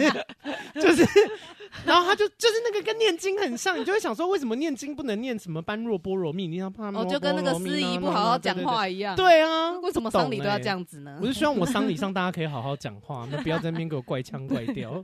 [0.81, 1.05] 就是，
[1.85, 6.47] 然后他就就是那个跟念经很像，你就会想说，为什么念经不能念什么般若波罗蜜？
[6.47, 7.56] 你要怕哦，就跟那个。
[7.59, 11.17] 司仪不好好讲话一样，对啊，为什么丧礼都要这样子呢？
[11.21, 15.03] 我是希望我丧礼上大家可以好好讲话， 那不要在那边给我怪腔怪调。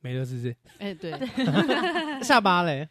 [0.00, 0.56] 没了，是不是？
[0.78, 1.12] 哎，对，
[2.22, 2.88] 下巴嘞。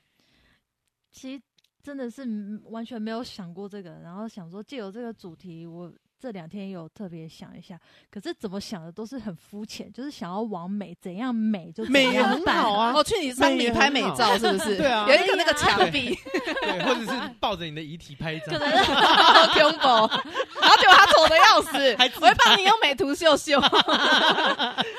[1.11, 1.41] 其实
[1.81, 2.23] 真的是
[2.65, 5.91] 完全没有想过这个，然后想说借由这个主题，我。
[6.19, 12.93] 这两天有特别想一下，可是怎么想的都是很肤浅，就是想要往美，怎样美就怎样美也很好啊。
[12.95, 14.77] 我去你山里拍美照是不是？
[14.81, 16.17] 对啊，有一个那个墙壁，
[16.61, 18.67] 对，或者是抱着你的遗体拍照，可能。
[18.71, 18.83] 然
[19.43, 23.59] 后结果他丑的要死， 我会帮你用美图秀秀。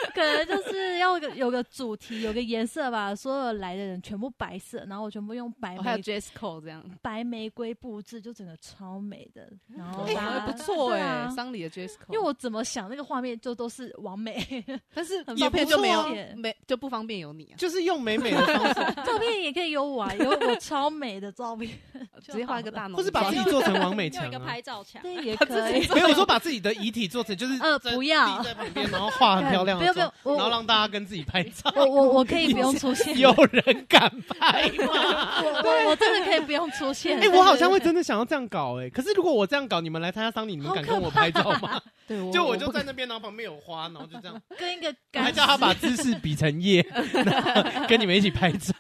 [0.14, 11.29] 可能就是要有个有个主题，有个颜色吧，所有来的人全部白色，然后我全部用白，还有 dress code 这样，白玫瑰布置，就整个超美的，然后还不错哎。
[11.35, 21.71] 丧礼的 dress code，因为我怎么想那个画面就都是完美，但是照片就没有没，就不方便有你啊，就是用美美的方式， 照片也可以有我，啊有我超美的照片，
[22.25, 25.87] 直接画一个大，或是把自己做成完美墙，一个拍照墙，对，也可以。
[25.94, 28.42] 没有说把自己的遗体做成就是呃，不要。
[28.42, 31.72] 在旁边，然后画很漂亮，然后让大家跟自己拍照。
[31.76, 35.42] 我我我可以不用出现， 有人敢拍吗？
[35.64, 37.18] 我我真的可以不用出现。
[37.20, 41.80] 哎，我好像会真的想要这样搞哎，可是如果我这样搞，你们来参加丧礼，你们敢跟我拍照吗？
[42.06, 46.82] 对，就我就在那边，然后旁边有花，然后就这样跟一个，还叫他把姿势比成叶，
[47.88, 48.74] 跟你们一起拍照。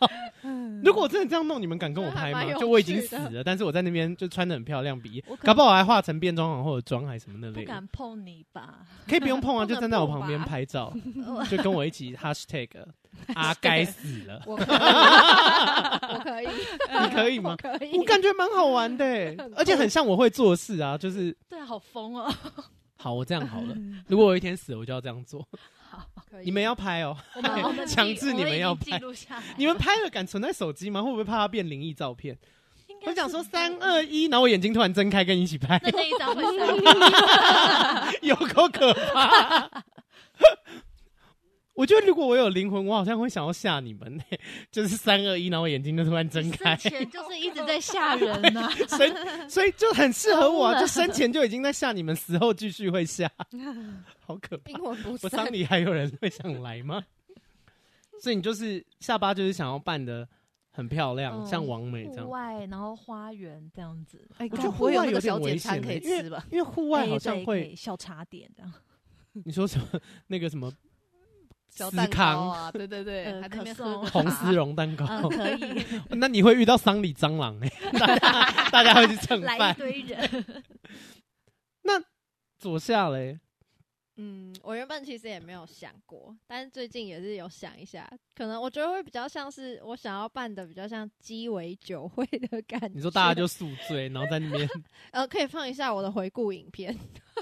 [0.84, 2.44] 如果我真的这样弄，你们敢跟我拍吗？
[2.54, 7.64] 就我已经死了，但是我在那边就穿的很漂亮，比搞不好还化成变装皇后的妆，还是什么那类。
[7.64, 8.78] 不敢碰你吧？
[9.08, 10.92] 可以不用碰啊，就站在我旁边拍照，
[11.50, 12.68] 就跟我一起 hashtag
[13.34, 14.42] 啊，该死了。
[14.46, 16.48] 我可以，
[17.02, 17.56] 你可以吗？
[17.56, 19.04] 可以，我感觉蛮好玩的，
[19.56, 22.32] 而且很像我会做事啊，就是对，好疯哦。
[22.96, 23.74] 好，我这样好了。
[24.08, 25.46] 如果我有一天死了，我就要这样做。
[25.90, 26.44] 好，可以。
[26.44, 27.16] 你们要拍哦，
[27.88, 29.00] 强制你们要拍。
[29.56, 31.02] 你们拍了敢存在手机吗？
[31.02, 32.38] 会不会怕它变灵异照片？
[33.06, 35.80] 我想说三二一，然后我眼睛突然睁开，跟你一起拍。
[35.84, 36.42] 那那一张会
[38.22, 39.70] 有够可怕。
[41.78, 44.22] 我觉得如果我有灵魂，我好像会想要吓你们呢。
[44.68, 46.74] 就是三二一，然后眼睛就突然睁开。
[46.74, 49.12] 生前就是一直在吓人呐， 所以
[49.48, 50.80] 所以就很适合我啊！
[50.80, 53.30] 就生前就已经在吓你们，死后继续会吓，
[54.26, 54.72] 好可怕。
[54.82, 57.00] 我丧礼还有人会想来吗？
[58.20, 60.26] 所以你就是下巴就是想要扮的
[60.72, 62.24] 很漂亮，像王美这样。
[62.26, 64.28] 户外，然后花园这样子。
[64.38, 66.44] 哎，我觉得户外有点危险，可以吃吧？
[66.50, 68.72] 因为户外好像会小茶点这样。
[69.44, 69.86] 你说什么？
[70.26, 70.72] 那个什么？
[71.70, 75.84] 小蛋糕啊，对对对， 还在那边喝红丝绒蛋糕，可以。
[76.18, 80.64] 那你会遇到丧礼蟑螂哎， 大家大家会去蹭饭，来一堆人。
[81.82, 82.02] 那
[82.58, 83.38] 左下嘞？
[84.20, 92.90] 嗯，我原本其实也没有想过，但是最近也是有想一下，可能我觉得会比较像是我想要办的比较像鸡尾酒会的感觉。
[92.92, 94.68] 你说大家就宿醉，然后在那边，
[95.12, 96.92] 呃，可以放一下我的回顾影片。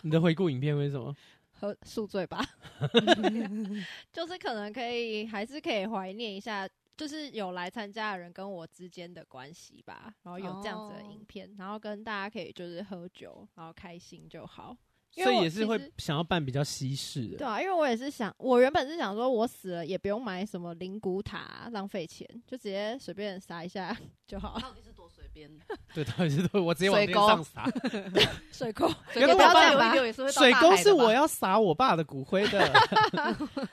[0.03, 1.15] 你的回顾影片为什么？
[1.59, 2.45] 喝宿醉吧，
[4.13, 10.13] 就是可能可以，还是可以怀念一下，就是有来参加的人跟我之间的关系吧。
[10.23, 14.77] 然后有这样子的影片，哦、然后跟大家可以就是喝酒，然后开心就好。
[15.25, 23.97] 所以也是会想要办比较西式的，对啊，因为我也是想，我原本是想说，我死了也不用买什么灵骨塔，浪费钱，就直接随便撒一下
[24.29, 24.59] 就好。
[24.61, 25.51] 到底是多随便？
[25.95, 27.65] 对，到底是多，我直接往天上撒。
[28.53, 29.95] 水沟，水沟不要这样吧？
[30.31, 32.71] 水沟是我要撒我爸的骨灰的。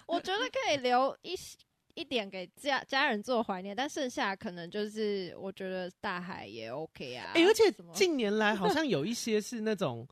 [0.08, 1.36] 我觉得可以留一
[1.96, 7.32] 一点给家家人做怀念，但剩下可能就是我觉得大海也 OK 啊。
[7.36, 10.08] 哎、欸，而且近年来好像有一些是那种。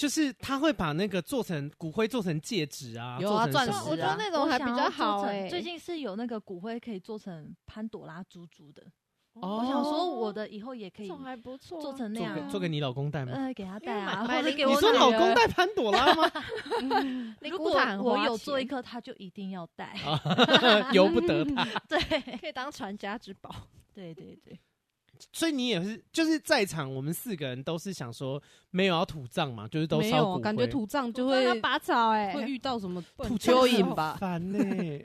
[0.00, 5.50] 就是他会把那个做成骨灰，做成戒指啊，有啊，钻石啊，我觉得那种还比较好哎、欸。
[5.50, 8.82] 最近是有那个骨灰可以做成潘朵拉珠珠的，
[9.34, 13.32] 哦、我想说我的以后也可以，还不错，做成那样，做给你老公戴吗？
[13.34, 14.72] 呃，给他戴啊，或者给我。
[14.72, 16.32] 你说老公戴潘朵拉吗？
[17.42, 17.70] 如果
[18.02, 19.94] 我有做一颗，他就一定要戴，
[20.94, 21.62] 由不得他。
[21.86, 21.98] 对，
[22.40, 23.54] 可以当传家之宝。
[23.92, 24.58] 对对对。
[25.32, 30.40] 所以你也是，就是在场我们四个人都是想说没有要土葬嘛，就是都烧骨。
[30.40, 34.16] 感觉土葬就会拔草哎，会遇到什么土蚯蚓吧？
[34.18, 34.58] 烦呢。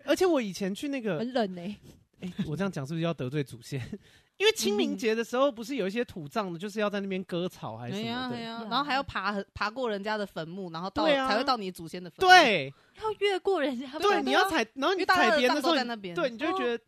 [0.05, 1.77] 而且我以前去那个 很冷呢。
[2.21, 3.81] 哎，我这样讲是不是要得罪祖先？
[4.37, 12.29] 因为清明节的时候不是有一些土葬的，就是要在那边割草还是什么的，然后还要爬爬过人家的坟墓，然后到才会到你祖先的坟墓。
[12.29, 13.87] 对，要越过人家。
[13.97, 16.83] 对，你要踩，然后你踩别人的时候在那边，对，你就会觉得。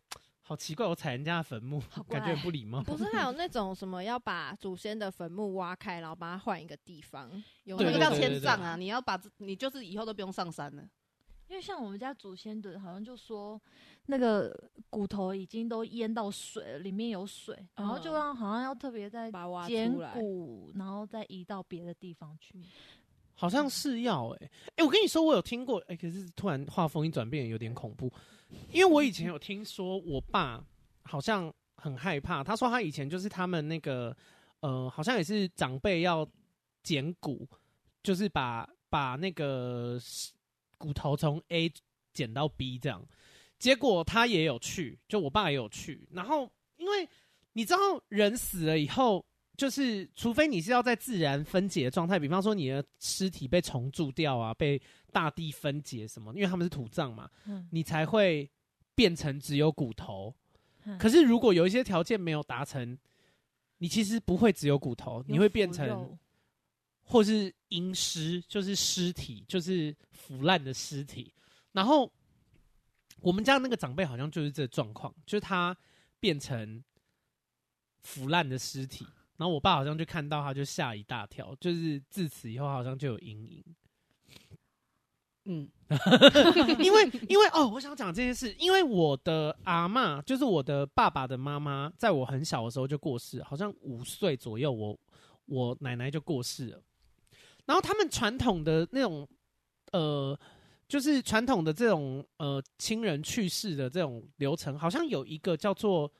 [0.48, 2.82] 好奇怪，我踩人家的坟墓，感觉很不礼貌。
[2.82, 7.30] 不是还有那种什么要把祖先的坟墓挖开，然后把它换一个地方？
[7.64, 8.74] 有那个叫迁葬啊！
[8.74, 10.82] 你要把你就是以后都不用上山了。
[11.48, 13.60] 因为像我们家祖先的，好像就说
[14.06, 14.58] 那个
[14.88, 19.30] 骨头已经都淹到水了，里面有水，然后就让好像要特别再
[19.66, 22.58] 捡骨，然后再移到别的地方去。
[23.34, 28.10] 好像是要哎、欸、哎、欸，我跟你说，我有听过哎、欸，可是突然画风一转变，有点恐怖。
[28.70, 30.64] 因为我以前有听说，我爸
[31.02, 32.42] 好像很害怕。
[32.42, 34.16] 他说他以前就是他们那个
[34.60, 36.28] 呃，好像也是长辈要
[36.82, 37.48] 捡骨，
[38.02, 39.98] 就是把把那个
[40.76, 41.72] 骨头从 A
[42.12, 43.06] 捡到 B 这样。
[43.58, 46.06] 结果他也有去，就我爸也有去。
[46.12, 47.08] 然后因为
[47.52, 49.26] 你知道，人死了以后，
[49.58, 54.80] 就是除非你是要在自然分解的状态，比方说你的尸体被虫蛀掉啊，被。
[55.10, 56.34] 大地分解什么？
[56.34, 58.48] 因为他们是土葬嘛，嗯、你才会
[58.94, 60.32] 变成只有骨头。
[60.84, 62.96] 嗯、可是如果有一些条件没有达成，
[63.78, 66.16] 你其实不会只有骨头，你会变成，
[67.02, 71.32] 或是阴尸，就是尸体，就是腐烂的尸体。
[71.72, 72.12] 然后
[73.20, 75.74] 我们家那个长辈好像就是这状况，就是他
[76.20, 76.84] 变成
[78.02, 79.06] 腐烂的尸体。
[79.38, 83.64] 然后我爸好像就看到他就吓一大跳，就是自此以后好像就有阴影。
[85.44, 85.66] 嗯，
[86.78, 94.88] 因为因为哦，我想讲这件事，因为我的阿嬷就是我的爸爸的妈妈，在我很小的时候就过世，好像五岁左右我，
[95.46, 96.82] 我我奶奶就过世了。
[97.64, 99.26] 然后他们传统的那种
[99.92, 100.38] 呃，
[100.86, 106.12] 就是传统的这种呃亲人去世的这种流程，好像有一个叫做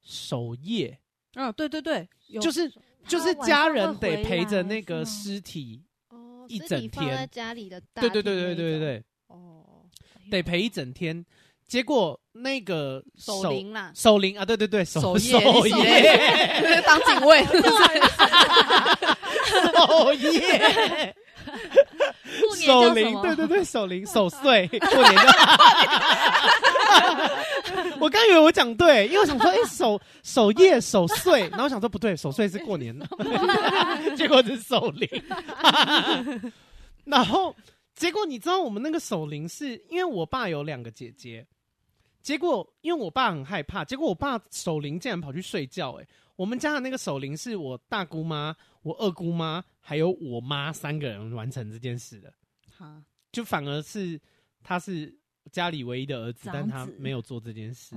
[0.00, 0.98] 守夜。
[1.36, 2.08] 啊，对对对，
[2.40, 2.72] 就是
[3.06, 6.44] 就是家人得陪着那个尸体哦。
[6.48, 9.84] 一整天在家里的，对对对对对对对，哦，
[10.30, 11.24] 得陪一整天。
[11.66, 17.42] 结果那个守灵啦，守灵啊，对对对，守夜，守夜， 当警卫，
[19.74, 21.14] 守夜，
[22.66, 25.32] 守灵，对对对，守灵，守岁，过年的。
[27.98, 33.06] 我刚以为我讲对，因为我想说，哎、欸，守守夜守岁，然后想说不对，守岁是过年的，
[34.16, 35.08] 结果是守灵。
[37.04, 37.54] 然后
[37.94, 41.46] 结果你知道，我们那个守灵是因为我爸有两个姐姐，
[42.22, 45.92] 结果因为我爸很害怕，结果我爸守灵竟然跑去睡觉。
[45.92, 52.32] 哎，我们家的那个守灵是我大姑妈、我二姑妈还有我妈三个人完成这件事的。
[52.76, 54.20] 哈，就反而是
[54.62, 55.16] 他是。
[55.52, 57.94] 家里唯一的儿子，子但他没有做这件事。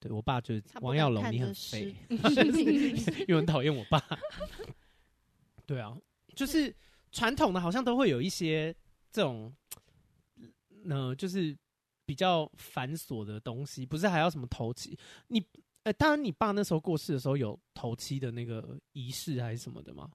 [0.00, 4.02] 对我爸就是王耀龙，你很废，因为很讨厌我爸。
[5.64, 5.96] 对啊，
[6.34, 6.74] 就是
[7.12, 8.74] 传统的，好像都会有一些
[9.12, 9.54] 这种，
[10.90, 11.56] 呃，就是
[12.04, 14.98] 比较繁琐的东西，不是还要什么头七？
[15.28, 15.38] 你，
[15.84, 20.10] 呃、欸，当然，你爸那时候过世的时候有头七的那个仪式还是什么的吗？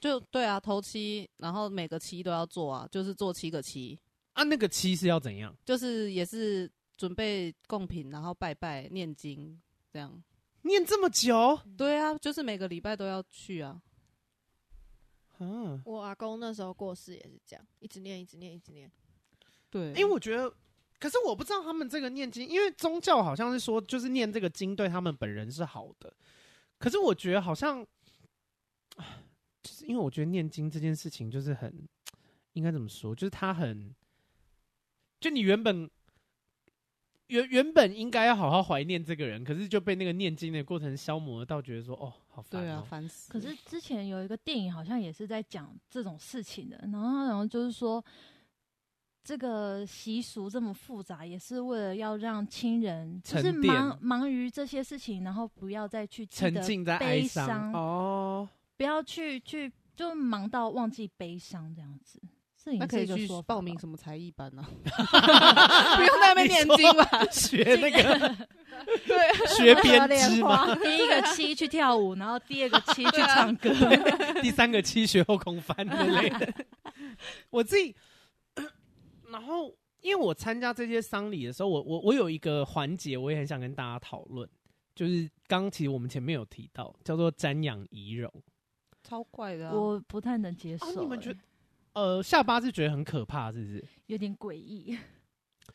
[0.00, 3.98] 就对啊，头七，然后每个七都要做啊，就是做七个七
[4.34, 4.42] 啊。
[4.42, 5.56] 那个七是要怎样？
[5.64, 9.60] 就是也是准备贡品，然后拜拜、念经
[9.90, 10.22] 这样。
[10.62, 11.58] 念这么久？
[11.76, 13.82] 对啊，就是每个礼拜都要去啊。
[15.40, 18.88] 嗯，我阿公那时候过世也是这样，一直念，一直念，一直念。
[19.70, 20.52] 对，因为我觉得，
[21.00, 26.14] 可是我不知道他们这个念经，因为宗教好像是说，就是念这个经对他们本人是好的。
[26.78, 27.84] 可是我觉得好像，
[29.62, 31.88] 就是因为我觉得念经这件事情就是很，
[32.52, 33.14] 应该怎么说？
[33.14, 33.94] 就是他很，
[35.20, 35.90] 就你原本。
[37.28, 43.32] 原原本应该要好好怀念这个人，可是就被那个念经的过程消磨到，觉得说哦，好烦、喔，对啊，烦死。
[43.32, 48.04] 可是之前有一个电影，好像也是在讲这种事情的，然后然后就是说，
[49.24, 58.46] 这个习俗这么复杂，也是为了要让亲人就是忙忙于这些事情，然后不要再去沉浸在哀伤哦，
[58.82, 62.20] 不要去去就忙到忘记悲伤这样子。
[62.78, 64.64] 那可以去报名什么才艺班呢？
[64.82, 67.24] 不用在那边念经吧？
[67.30, 68.36] 学那个
[69.06, 70.74] 对， 学编织嘛。
[70.74, 73.70] 第一个七去跳舞，然后第二个七去唱歌，
[74.42, 76.52] 第三个七学后空翻之类的。
[77.50, 77.94] 我自己，
[79.30, 84.48] 然后因为我参加这些丧礼的时候，我我我有一个环节，我也很想跟大家讨论，
[84.94, 88.32] 就是刚其实我们前面有提到，叫做瞻仰遗容，
[89.02, 91.00] 超怪的，我不太能接受。
[91.00, 91.40] 你们觉得？
[91.94, 93.84] 呃，下巴是觉得很可怕，是不是？
[94.06, 94.96] 有点诡异。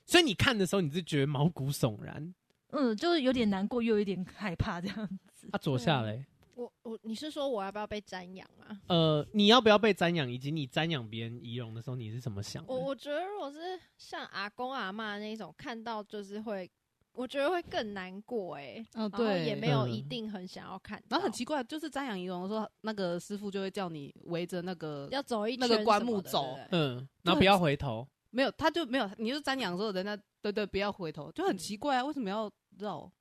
[0.06, 2.34] 所以你看的时候，你是觉得毛骨悚然？
[2.72, 5.48] 嗯，就是有点难过，又有点害怕这样子。
[5.52, 6.26] 啊，左下嘞？
[6.56, 8.76] 我我，你是说我要不要被瞻仰啊？
[8.88, 10.30] 呃，你要不要被瞻仰？
[10.30, 12.74] 以及你瞻仰别人仪容的时候，你是怎么想的？
[12.74, 16.70] 我我觉得，如果是像阿公阿妈那种，看到就是会。
[17.18, 21.04] 我觉得会更难过哎、欸，哦对，也没有一定很想要看、嗯。
[21.10, 28.08] 然后很奇怪，就是瞻仰仪容的时候，那个师傅就会叫你围着那个要走一圈那个棺木走，嗯，然后不要回头。
[28.30, 33.12] 没有，他就没有，你就瞻仰的时候，人家对，对对，不要回头，就很奇怪啊，为什么要绕？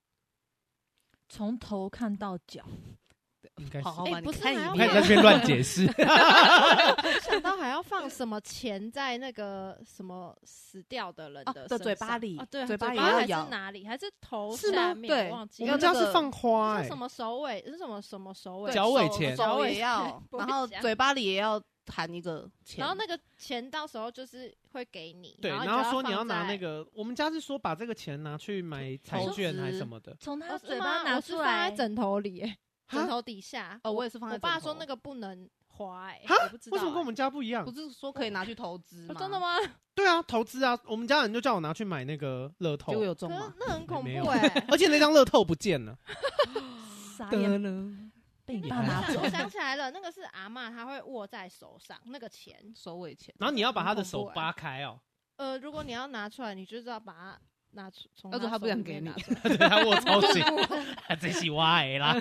[1.28, 2.64] 从头看到脚。
[3.58, 5.86] 应该是，哎，不是，你看你在这边乱解释。
[7.22, 12.38] 想到还要放什么钱在那个什么死掉的人的的嘴巴里？
[12.50, 13.38] 对，嘴巴也要咬。
[13.38, 13.86] 还是哪里？
[13.86, 15.08] 还是头下面？
[15.08, 15.62] 对，忘记。
[15.64, 17.64] 我们家是放花，是什么首尾？
[17.66, 18.72] 是什么什么首尾？
[18.72, 22.80] 脚尾钱，脚尾要，然后嘴巴里也要含一个钱。
[22.80, 26.86] 然后那个钱到时候就是会给你，对，然后说你要拿那个。
[26.92, 30.14] 我们家是说把这个钱拿去买彩券还是什么的。
[30.20, 32.54] 从他嘴巴拿出来，在枕头里。
[32.88, 34.34] 枕头底下哦，我也是放在。
[34.36, 36.34] 我爸说那个不能花哎，哈，
[36.70, 37.64] 为什么跟我们家不一样？
[37.64, 39.14] 不是说可以拿去投资吗？
[39.18, 39.56] 真的吗？
[39.94, 40.78] 对啊，投资啊！
[40.84, 43.52] 我们家人就叫我拿去买那个乐透，就有中吗？
[43.58, 44.40] 那很恐怖哎！
[44.70, 45.96] 而且那张乐透不见了，
[47.16, 47.92] 傻眼了，
[48.44, 49.20] 被你爸拿走。
[49.22, 53.34] 我想起来了，那个是阿妈，她会握在手上那个钱，手尾钱。
[53.38, 55.00] 然后你要把他的手扒开哦。
[55.36, 57.40] 呃，如果你要拿出来，你就是要把它。
[57.76, 59.10] 拿出，他说他不想给你，
[59.44, 60.42] 对他握超紧，
[61.20, 62.16] 这是我的啦，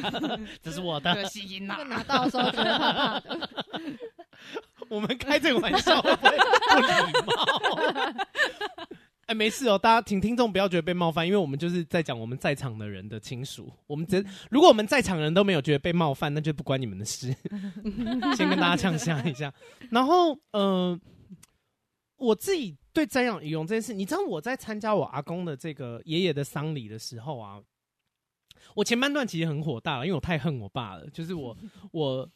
[0.61, 1.15] 这是我的。
[1.61, 3.49] 那个拿到的时候觉得怕怕的。
[4.89, 6.33] 我们开这个玩笑会不礼
[7.25, 7.33] 貌？
[9.25, 13.71] 哎，没事哦，大家请听众不要觉得被冒犯，因为我们就是在讲我们在场的人的亲属。
[13.87, 17.35] 我们只如果我们在场人都没有觉得被冒犯，那就不关你们的事。
[18.37, 19.51] 先跟大家呛下一下，
[19.89, 20.99] 然后嗯、呃，
[22.17, 22.77] 我自己。
[22.95, 27.61] 对瞻仰遗容这件事，你知道我在参加我阿公的这个爷爷的丧礼的时候啊，
[28.73, 31.05] 我前半段其实很火大了，因为我太恨我爸了。
[31.09, 31.55] 就是我
[31.91, 32.29] 我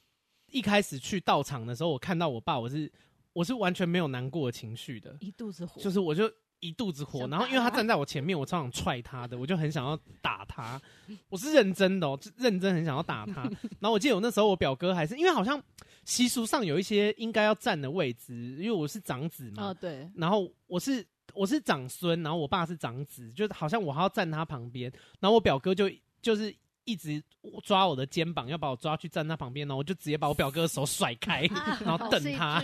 [0.52, 2.92] 一开始去到场的时候，我看到我爸，我是
[3.32, 6.30] 我是完全没有难过的情绪的，一肚子火，就是我就
[6.60, 7.28] 一肚子火。
[7.28, 10.82] 然后因为他站在我前面，我超想踹他的，我就很想要打他，
[11.30, 13.44] 我是认真的哦，认真很想要打他。
[13.80, 15.62] 然后我记得我那时候我表哥还是因为好像。
[16.06, 19.66] 习俗上有一些应该要站的位置，因为我是长子嘛。
[19.66, 20.10] 哦，对。
[20.16, 21.06] 然后我是
[21.36, 24.92] 我是长孙，然后我爸是长子，就好像我还要站他旁边。
[25.20, 25.88] 然后我表哥就
[26.20, 27.22] 就是一直
[27.64, 31.44] 抓我的肩膀，要把我抓去站他旁边，然后我就直接把我表哥的手甩开，
[31.86, 32.64] 然后瞪他。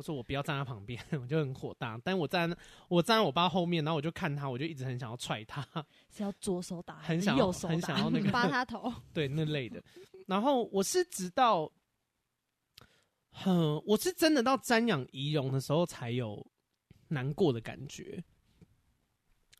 [0.00, 2.00] 我说我不要站他旁边， 我就很火大。
[2.02, 2.50] 但我站
[2.88, 5.62] 我站在我爸后面，然后我就看他，我就一直很想要踹他，
[6.10, 9.82] 是要左手打，很想右手很想要那个扒他头， 对那类的。
[10.26, 11.70] 然后我是直到。
[13.32, 16.44] 哼，我是真的到瞻仰遗容的时候才有
[17.08, 18.22] 难过的感觉。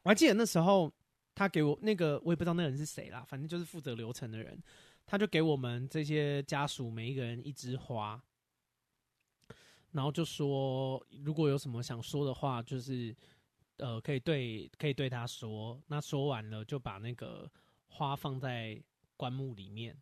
[0.03, 0.93] 我还记得那时候
[1.37, 4.61] 他给我那个我也不知道那个人是谁啦，反正就是负责流程的人，
[5.07, 8.21] 他就给我们这些家属每一个人一枝花，
[9.93, 13.15] 然后就说如果有什么想说的话，就是
[13.79, 17.51] 呃可以对可以对他说，那说完了就把那个
[17.89, 18.81] 花放在
[19.17, 19.97] 棺木里面，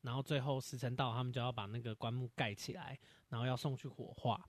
[0.00, 4.48] 然后最后时辰到，他们就要把那个棺木盖起来，然后要送去火化。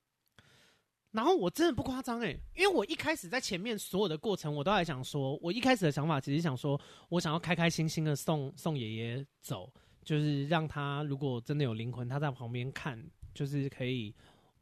[1.12, 6.80] 然后我真的不夸张诶，因为我一开始在前面所有的过程，我都还想说，我一开始的想法其实想说，
[7.10, 9.72] 我想要开开心心的送送爷爷走，
[10.04, 14.14] 就是让他如果真的有灵魂，他在旁边看，就是可以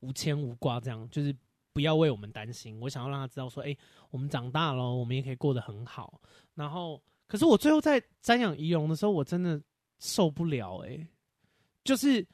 [0.06, 1.36] 无牵无挂这样，就是
[1.74, 2.80] 不要为我们担心。
[2.80, 3.76] 我想要让他知道说，哎，
[4.12, 6.22] 我们长大了，我们也可以过得很好。
[6.54, 9.62] 然后，可是我最后在瞻仰仪容的时候，我真的
[10.00, 11.08] 受不了哎，
[11.84, 12.26] 就是。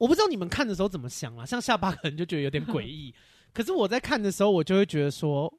[0.00, 1.44] 我不知道你们看的时候怎么想啊？
[1.44, 3.14] 像下巴可能就觉得有点诡异，
[3.52, 5.52] 可是我在看的时候，我就会觉得说，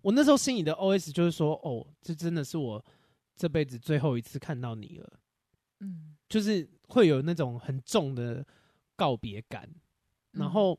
[0.00, 2.82] 我那时候心里的 OS 就是说，哦，这真的是我
[3.36, 5.20] 这辈子最后一次看到你了，
[5.80, 8.42] 嗯，就是会有那种很重的
[9.02, 9.68] 告别感。
[10.30, 10.78] 然后，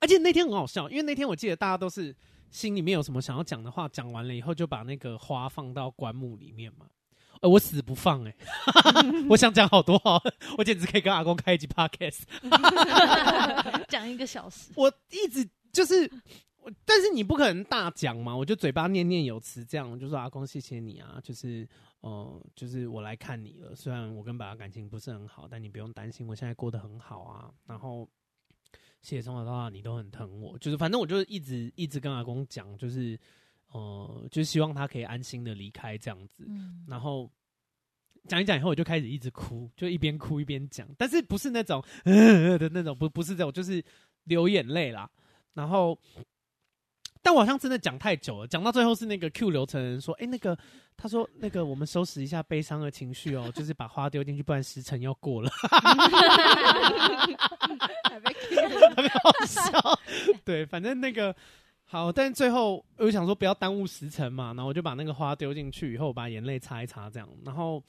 [0.00, 2.14] 而且那天很好笑，因为那天我记得大家都是
[2.50, 6.86] 心里面有什么想要讲的话，讲完了以后就把那个花放到棺木里面嘛。
[7.40, 9.26] 呃，我死不放哎、欸！
[9.30, 10.20] 我想讲好多好，
[10.58, 12.22] 我简直可以跟阿公开一集 podcast，
[13.88, 14.70] 讲一个小时。
[14.76, 16.10] 我一直就是，
[16.84, 21.66] 但是你不可能大讲嘛，我就嘴巴念念有词，这样我就说阿公谢谢你啊，就是，
[22.02, 23.74] 呃，就是我来看你了。
[23.74, 27.50] 虽然我跟爸爸感情不是很好，但你不用担心，我现在过得很好啊。
[27.66, 28.08] 然后
[29.00, 33.18] 谢谢从小到大你都很疼我，就是反正我就一直一直跟阿公讲，就是。
[33.74, 37.32] 呃，就希望他可以安心的离开这样子，嗯、然后
[38.28, 43.82] 讲一讲以后，我就开始一直哭，就一边哭一边讲，但是不是那种 呃呃的那种，不不是这种，就是
[44.24, 45.10] 流眼泪啦。
[45.54, 45.98] 然后，
[47.22, 50.58] 但我好像真的讲太久了，讲到最后是那个 Q 流程人说，哎、欸，那个
[50.96, 55.50] 他说那个我们收拾一下悲伤的情绪哦，就是把花丢进去，不然时辰要过了，
[58.10, 60.00] 还被 Q 了，很好笑。
[60.44, 61.34] 对，反正那个。
[61.84, 67.28] 好，但是最后我就想说不要耽误时辰嘛，然后我就把那个花丢进去以后，把眼泪擦一擦，这样。
[67.44, 67.84] 然后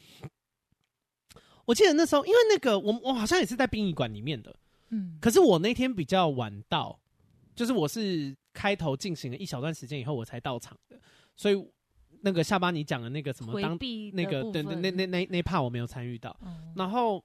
[1.63, 4.53] 我记得那时候，因为那个我我好像也是在殡仪馆里面的，
[4.89, 6.99] 嗯，可是我那天比较晚到，
[7.55, 10.97] 就是我是开头进行了一小段时间以后我才到场的，
[11.35, 11.65] 所以
[12.21, 13.77] 那个下巴你讲的那个什么当
[14.13, 17.23] 那个对对那那那那 part 我没有参与到，嗯、然后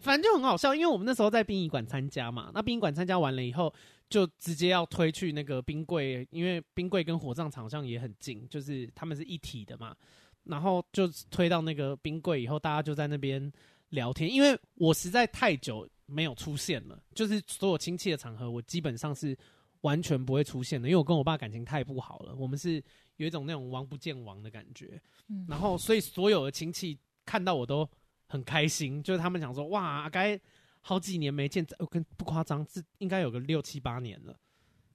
[0.00, 3.72] 反正就很好笑，因为我们那时候在殡仪馆参加嘛，那殡仪馆参加完了以后。
[4.08, 9.96] 就直接要推去那个冰柜，因为冰柜跟火葬场好像也很近，就是他们是一体的嘛。
[10.44, 13.52] 然后就推到那个冰柜以后，大家就在那边
[13.88, 14.32] 聊天。
[14.32, 19.36] 因为我实在太久没有出现了，就是所有亲戚的场合，我基本上是
[19.82, 20.88] 完全不会出现的。
[20.88, 22.82] 因为我跟我爸感情太不好了，我们是
[23.16, 25.00] 有一种那种王不见王的感觉。
[25.48, 27.88] 然后所以所有的亲戚看到我都
[28.28, 30.40] 很开心，就是他们想说：“哇，该。”
[30.88, 34.38] 好几年没见，我跟不夸张，是应该有个六七八年了。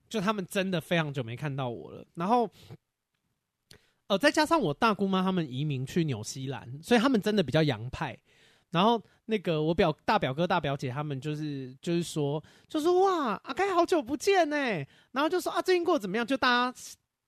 [0.07, 2.07] 就他们真的非常久没看到我了。
[2.13, 2.49] 然后，
[4.07, 8.17] 呃，再加上我大姑妈他们移民去纽西兰，所以他们真的比较洋派。
[8.69, 14.57] 然后那个我表大表哥大表姐他们就是就是说，就说哇，阿该好久不见呢。
[15.11, 16.27] 然后就说啊，最近过得怎么样？
[16.27, 16.79] 就大家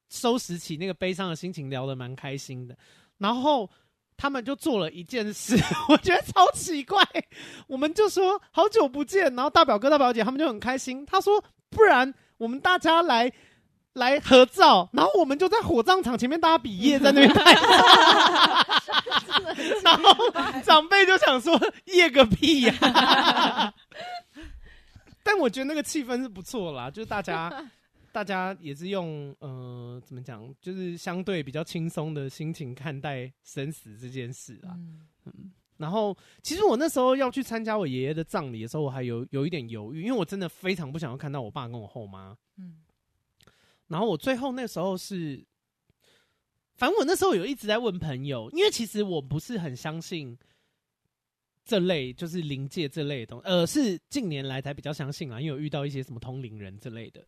[0.09, 2.77] 收拾起那个悲伤的心情，聊得蛮开心的。
[3.17, 3.69] 然后。
[4.15, 5.57] 他们就做了一件事，
[5.89, 7.03] 我觉得超奇怪。
[7.67, 11.03] 我们就说好久不见，然后大表哥大表姐他们就很开心。
[11.03, 13.29] 他说：“不然我们大家来
[13.93, 17.53] 来合照。”然后我们就在火葬场前面大家比耶，在那边拍。
[19.83, 20.13] 然后
[20.63, 21.59] 长辈就想说
[21.93, 22.73] ：“耶个屁呀！”
[25.23, 27.51] 但我觉得那个气氛是不错啦，就是大家。
[28.11, 34.77] 大家也是用呃，怎么讲，就是相对比较轻松的心情看待生死这件事啊。
[34.77, 42.37] 嗯，嗯，然后其实我那时候要去参加我爷爷的葬礼的时候，我还有有一点犹豫，因为我真的非常不想要看到我爸跟我后妈。
[42.59, 42.75] 嗯，
[43.87, 45.45] 然后我最后那时候是，
[46.75, 50.37] 反正我那时候有一直在问朋友，因为其实我不是很相信
[51.63, 57.25] 这类就是灵界这类的东西，呃，是近年来才比较相信啊，因为有遇到一些什么通灵人之类的。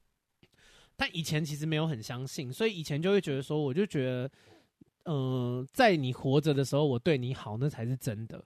[0.97, 4.31] 但以前其实没有很相信，所以以前就会觉得说，我就觉得，
[5.03, 8.41] 嗯、呃，在你活着的时候，我对你好，那才是真的。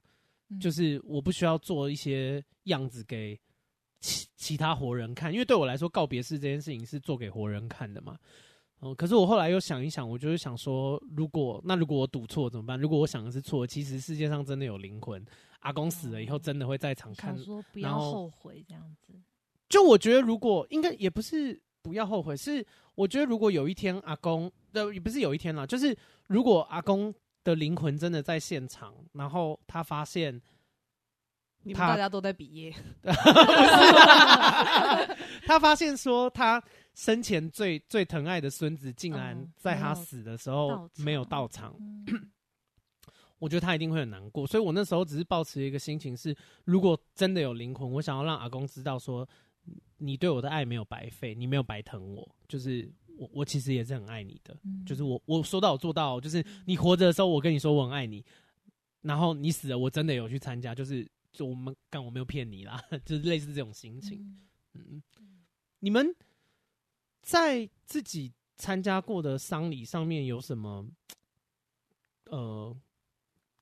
[0.50, 3.40] 嗯、就是我不需要做一些样子给
[4.00, 8.18] 其其他活人看，因为对我来说，告别式这件事情是做给活人看的嘛。
[8.82, 12.80] 嗯、呃，可是我后来又想一想，我就是想说，如果那如果我赌错怎么办？
[12.80, 15.24] 如果我想的是错，其实世界上真的有灵魂，
[15.60, 19.14] 阿公死了以后真的会在场看，说不要后悔这样子。
[19.68, 21.62] 就我觉得，如果应该也不是。
[21.82, 25.98] 不要后悔，是我觉得如果有一天阿公，呃，也不是有一天啦，就是
[26.28, 30.40] 如果阿公的灵魂真的在现场，然后他发现。
[31.64, 32.74] 你们大家都在毕业，
[35.46, 36.64] 他发现说他
[36.96, 41.76] 生前最最疼爱的孙子，竟然在他死的时候没有到场。
[43.40, 46.36] 我觉得他一定会很难过，所以我那时候只是保持一个心情是：
[46.66, 49.28] 如果真的有灵魂，我想要让阿公知道说，
[49.98, 58.26] 你对我的爱没有白费，你没有白疼我，就是我我其实也是很爱你的，就是我我说到我做到，就是你活着的时候我跟你说我很爱你，
[59.02, 61.06] 然后你死了我真的有去参加，就是。
[61.32, 64.20] 就我们干，我没有骗你啦，就是类似这种心情。
[64.74, 65.46] 嗯，嗯，
[65.80, 66.16] 你们
[67.22, 70.88] 在自己参加过的丧礼上面有什么
[72.26, 72.76] 呃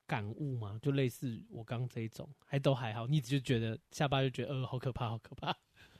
[0.06, 0.80] 感悟吗？
[0.82, 3.06] 就类似我刚这一种，还都还好。
[3.06, 5.56] 你只是觉得下巴就觉得呃好可怕，好可怕，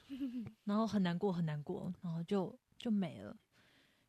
[0.64, 3.36] 然后很难过，很难过，然后就就没了。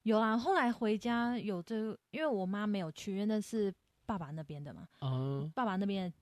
[0.05, 3.75] 有啊，后来回家有这个，因为我妈没有去，因为那是
[4.07, 4.89] 爸爸那边的嘛。
[5.01, 6.13] 嗯，爸爸那边。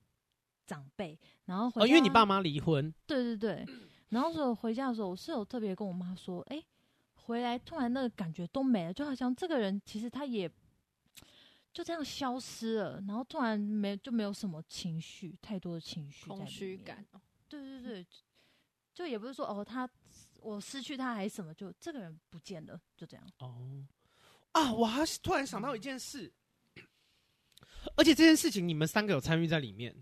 [0.67, 3.67] 长辈，然后回哦，因为你爸妈离婚，对对对，
[4.09, 6.67] 然后说回家的时候，我室友特别跟我妈说，哎、欸，
[7.15, 10.51] 回来突然那个感觉都没了，就好像这个人其实他也
[11.73, 17.05] 就这样消失了，然后突然没就没有什么情绪，太多的情绪，空虚感。
[17.49, 18.07] 对对对，
[18.93, 19.89] 就也不是说哦，他
[20.41, 23.25] 我失去他还是什么，就这个人不见了，就这样。
[23.39, 23.85] 哦，
[24.53, 26.33] 啊，我还是突然想到一件事，
[27.95, 29.95] 而且这件事情你们三个有参与在里面。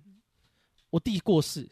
[0.94, 1.68] 我弟过世，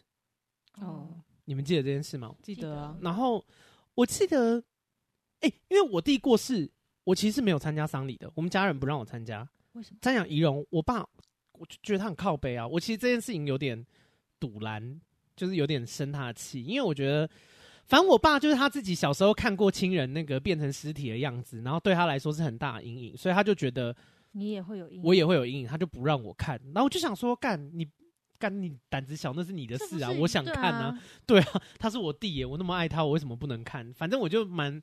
[0.81, 1.09] 哦，
[1.45, 2.35] 你们记得这件事吗？
[2.43, 2.99] 记得啊。
[3.01, 3.45] 然后
[3.95, 4.59] 我记得，
[5.39, 6.69] 哎、欸，因为我弟过世，
[7.05, 8.29] 我其实是没有参加丧礼的。
[8.35, 9.99] 我们家人不让我参加，为什么？
[10.03, 11.07] 瞻仰仪容，我爸
[11.53, 12.67] 我就觉得他很靠北啊。
[12.67, 13.87] 我其实这件事情有点
[14.41, 15.01] 堵拦，
[15.37, 17.31] 就是有点生他的气，因为我觉得，
[17.87, 23.95] 反正我爸就是他自己小时候看过亲人那个变成尸体的样子，然后对他来说是很大的阴影，所以他就觉得
[24.33, 26.61] 你也会有阴影，我也会有阴影，他就不让我看。
[26.75, 27.89] 然后我就想说，干你。
[28.43, 30.11] 干你胆子小，那是你的事啊！
[30.19, 33.95] 我想看啊，对啊， 他是我弟耶，我那么爱他，我为什么不能看？
[33.95, 34.83] 反正我就蛮，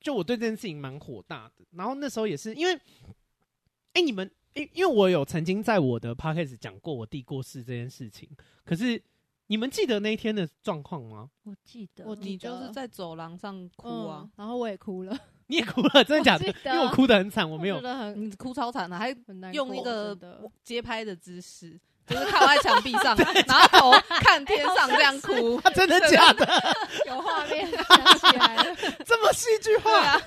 [0.00, 1.64] 就我对这件事情蛮火大的。
[1.72, 8.28] 然后那时候也是因为，哎、欸，你们，因、欸、因为我有曾经在我的 podcast 讲过我弟过世这件事情，
[8.64, 9.02] 可是
[9.48, 11.28] 你们记得那一天的状况吗？
[11.42, 15.18] 我记得，我你就是在走廊上哭啊、嗯，然后我也哭了，
[15.48, 16.46] 你也哭了，真的假的？
[16.46, 19.10] 因为我哭得很惨，我没有，我觉得很，你哭超惨的，还
[19.52, 20.16] 用一个
[20.62, 21.76] 街拍的姿势。
[22.08, 26.46] 就是靠在墙壁上， 然后头看天上这样哭， 真的假的？
[27.06, 30.22] 有画面想起来了，这么戏剧化、啊。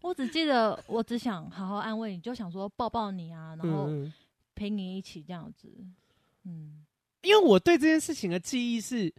[0.00, 3.88] 我只记得，我只想好好安慰你，就想说抱抱你啊，然后
[4.54, 5.68] 陪你一起这样子。
[6.44, 6.84] 嗯，
[7.22, 9.12] 因为我对这件事情的记忆是，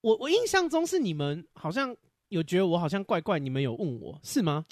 [0.00, 1.94] 我我印象中是你们好像
[2.28, 4.64] 有觉得我好像怪怪，你们有问我是吗？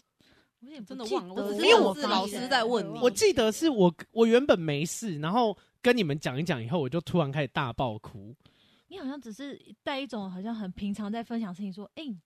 [0.61, 5.57] 我也真的忘了，我因为我是老师在问你，我记得是我我原本没事，然后。
[5.83, 8.35] 跟你们讲一讲以后，我就突然开始大爆哭。
[8.89, 12.16] 你好像只是带一种好像很平常在分享事情，说：“哎、欸，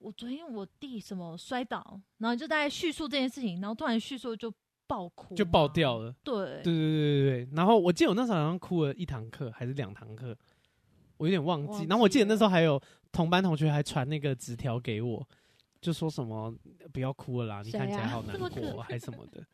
[0.00, 4.52] 我昨天我弟什么摔倒，然后就大概叙述这件事情，然后突然叙述就
[4.86, 6.14] 爆哭，就爆掉了。
[6.24, 7.48] 对”对对对对对。
[7.54, 10.36] 然后我记得我那时候好像哭了一堂课还是两堂课，
[11.18, 11.84] 我有点忘记。
[11.84, 12.80] 然后我记得那时候还有
[13.12, 15.28] 同班同学还传那个纸条给我，
[15.82, 16.52] 就说什么
[16.92, 19.44] 不要哭了啦，你看起来好难过， 还什么的。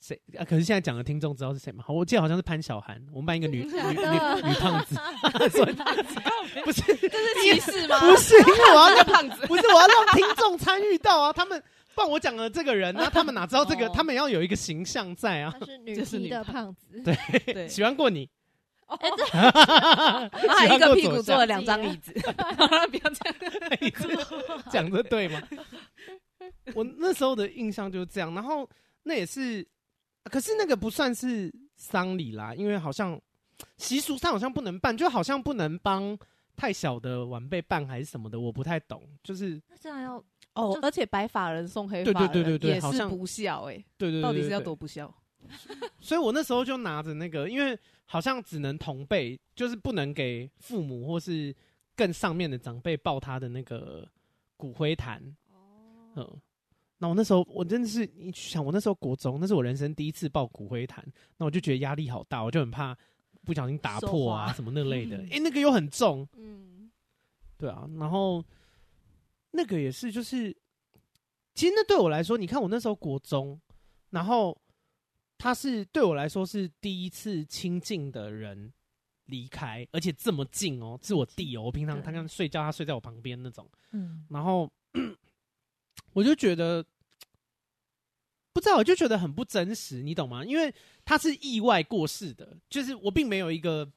[0.00, 0.44] 谁啊？
[0.44, 1.84] 可是现在讲的听众知道是谁吗？
[1.86, 4.96] 好，我记得好像是潘小涵，我们班一个女 女女女胖子，
[6.64, 8.00] 不是这是歧视吗？
[8.00, 11.32] 不是，因为我要让 胖子，不是我要让听众参与到啊。
[11.32, 11.62] 他们
[11.94, 13.88] 不然我讲了这个人，那他们哪知道这个？
[13.90, 15.54] 他们要有一个形象在啊。
[15.60, 17.14] 他是女是的胖子，对
[17.52, 18.26] 对，喜欢过你。
[18.86, 18.98] 哦，
[20.32, 25.42] 他一个屁股坐了两张椅子，不要这样，讲的对吗？
[26.74, 28.66] 我那时候的印象就是这样，然后
[29.02, 29.68] 那也是。
[30.24, 33.20] 可是那个不算是丧礼啦，因为好像
[33.78, 36.16] 习俗上好像不能办，就好像不能帮
[36.56, 39.02] 太小的晚辈办还是什么的，我不太懂。
[39.22, 45.12] 就是那这样要哦，而且白发人送黑发人，对对对对对，也是不孝哎、欸，对对，对，对，对，对，到底是要多不孝？
[46.00, 51.54] 所以我那时候就拿着那个，因为好像只能同辈，就是不能给父母或是
[51.96, 54.06] 更上面的长辈抱他的那个
[54.56, 55.22] 骨灰坛。
[55.48, 56.40] 哦，嗯。
[57.02, 61.02] 那我那时候，我真的是你想，我那时候国中，那是我人生第一次抱骨灰坛，
[61.38, 62.94] 那我就觉得压力好大，我就很怕
[63.42, 66.90] 不小心打破啊什么那类的，诶、欸，那个又很重，嗯，
[67.56, 68.44] 对啊，然后
[69.52, 70.54] 那个也是，就是
[71.54, 73.58] 其实那对我来说，你看我那时候国中，
[74.10, 74.60] 然后
[75.38, 78.70] 他是对我来说是第一次亲近的人
[79.24, 84.70] 离开，而且这么近哦，是我弟哦，我平常他刚睡觉，他睡在我旁边那种，嗯，然后。
[86.12, 86.84] 我就觉得
[88.52, 90.44] 不知道，我就觉得很不真实，你懂吗？
[90.44, 93.88] 因为他是意外过世的，就是我并没有一个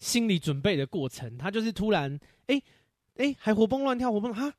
[0.00, 2.12] 心理准备的过程，他就是突然，
[2.46, 2.64] 哎、欸、
[3.16, 4.52] 哎、欸，还活蹦乱跳，活蹦哈，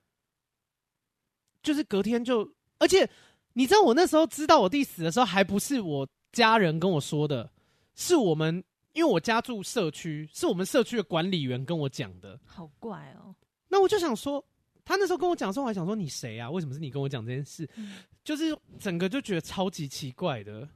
[1.61, 2.49] 就是隔天就，
[2.79, 3.07] 而且
[3.53, 7.51] 你知道，我那时候知道我弟死的时候，还不是我家人跟我说的，
[7.93, 13.35] 是我们，因为我家住社区，是我们社区的管理员跟我讲的，好怪哦。
[13.67, 14.43] 那我就想说。
[14.83, 16.49] 他那时候跟我讲的时候，我还想说你谁啊？
[16.49, 17.69] 为什么是你跟我讲这件事？
[17.75, 20.67] 嗯、就是整个就觉得超级奇怪的。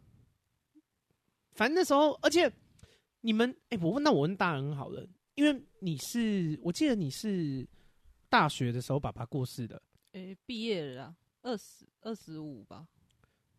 [1.53, 2.51] 反正那时候，而且
[3.22, 7.68] 你们，哎、欸，我问，那我问大人好了，因为你是，我记得你是
[8.30, 9.82] 大学的时候爸爸过世的，
[10.12, 12.88] 哎、欸，毕业了啊，二十二十五吧。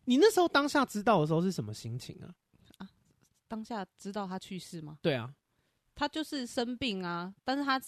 [0.05, 2.33] 你那时候当下知道的时候是什么心情啊？
[2.77, 2.89] 啊，
[3.47, 4.97] 当下知道他去世吗？
[5.01, 5.35] 对啊，
[5.93, 7.81] 他就是生病啊，但是他。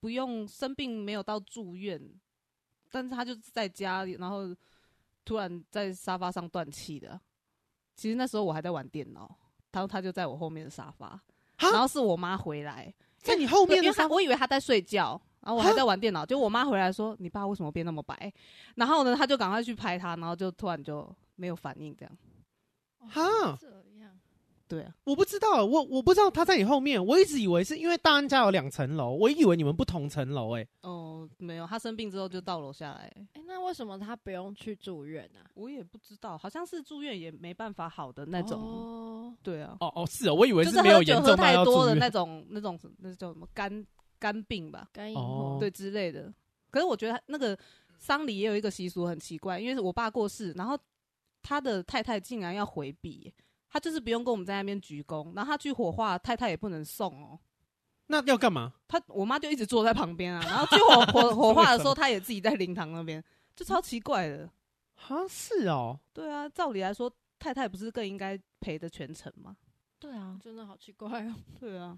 [0.00, 2.00] 不用生病，没有到住院，
[2.90, 4.54] 但是他就在家里，然后
[5.24, 7.20] 突然在沙发上断气的。
[7.94, 9.38] 其实那时候我还在玩电脑，
[9.72, 11.20] 然后他就在我后面的沙发，
[11.58, 18.32] 然后是我妈回来，在你后面的沙发，我以为他在睡觉，然后我还在玩电脑，就我妈回来说：“你爸为什么变那么白？”
[18.76, 22.18] 然后呢，他就赶快去拍他，然后就突然就没有反应，这样。
[23.06, 23.58] 哈。
[24.70, 35.50] 对啊，我不知道，我我不知道他在你后面，我一直以为是因为大安家有两层楼，我以为你们不同层楼，哎，哦，没有，他生病之后就到楼下来，哎、欸，那为什么他不用去住院呢、啊？
[35.54, 43.84] 我也不知道，好像是住院也没办法好的那种，哦，对啊，哦哦，是啊，我以为是没有严重太多的那种那种那叫什么肝
[44.20, 46.32] 肝病吧，肝硬化，对之类的。
[46.70, 47.58] 可是我觉得那个
[47.98, 50.78] 丧礼也有一个习俗很奇怪，因为是我爸过世，然后
[51.42, 53.34] 他的太太竟然要回避。
[53.70, 57.38] 他就是不用跟我们在那边鞠躬，然后他去火化，太太也不能送哦。
[58.08, 58.72] 那要干嘛？
[58.88, 63.22] 他我妈就一直坐在旁边啊，然后去火火 火化的时候，他也自己在灵堂那边，
[63.54, 64.50] 就超奇怪的。
[64.96, 65.98] 哈是哦。
[66.12, 69.56] 对啊，照理来说，太太不是更应该陪的全程吗？
[70.00, 71.34] 对啊，真的好奇怪哦。
[71.60, 71.96] 对啊，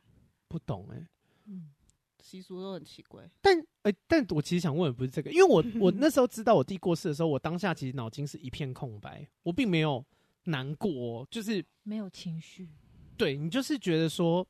[0.48, 1.06] 不懂哎、欸。
[1.46, 1.72] 嗯，
[2.20, 3.26] 习俗都很奇怪。
[3.40, 10.04] 但哎、欸，但我其实想问的不是这个，因为我 我那时候知道我弟过世的时候，我当下其实脑筋是一片空白，我并没有。
[10.44, 12.68] 难过，就是没有情绪。
[13.16, 14.46] 对，你就是觉得说，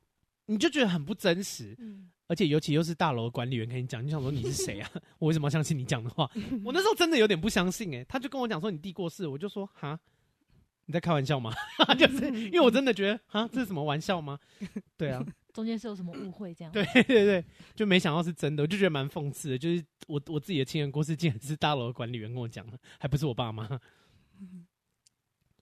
[0.47, 1.75] 你就觉得很不真实。
[1.79, 4.91] 嗯，而且尤其又是大楼管理员跟你讲，你想说你是谁啊？
[5.19, 6.31] 我为什么要相信你讲的话？
[6.65, 7.95] 我那时候真的有点不相信。
[7.95, 9.99] 哎，他就跟我讲说你弟过世，我就说哈，
[10.87, 11.53] 你在开玩笑吗？
[11.99, 14.39] 就是因为我真的觉得哈，这是什么玩笑吗？
[14.97, 15.23] 对啊，
[15.53, 16.73] 中间是有什么误会这样？
[16.73, 19.59] 对对对，就没想到是真的，我就觉得蛮讽刺的。
[19.59, 23.79] 就是我我自己的亲人过世，竟然是大楼管理员跟我讲的，还不是我爸妈。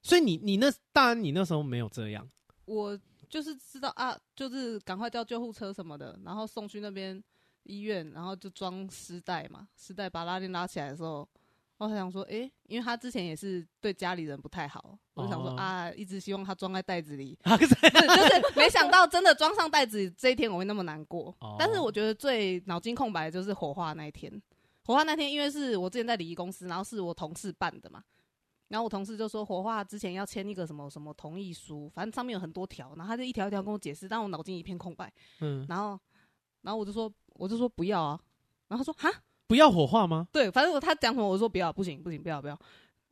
[0.03, 2.29] 所以你你那当然你那时候没有这样，
[2.65, 2.99] 我
[3.29, 7.23] 就是知道啊，就是赶快叫救护车什么的，然后送去那边
[7.65, 11.29] 医院，然后就装尸袋嘛，尸袋把拉链拉起来的时候，
[11.77, 21.35] 我还想说，哎、欸，因为他之前也是对家里人不太好，我就想说、哦、啊，一直希望他装在袋子里，啊、是就是没想到真的装上袋子这一天我会那么难过。
[21.41, 24.31] 哦、但是我觉得最脑筋空白的就是火化那一天，
[24.85, 28.03] 火化那天因为是我之前在礼仪公司，然后是我同事办的嘛。
[28.71, 35.13] 然后我同事就说火化之前要签一个什么什么同意书，反正上面有很多条，然后他就一条一条跟我解释，但我脑筋一片空白。
[35.41, 35.99] 嗯，然后，
[36.63, 38.21] 然后我就说，我就说不要啊，
[38.69, 39.11] 然后他说哈，
[39.49, 40.29] 不要火化吗？
[40.31, 42.57] 对，反正他讲什么我就说不要，不行不行，不要不要。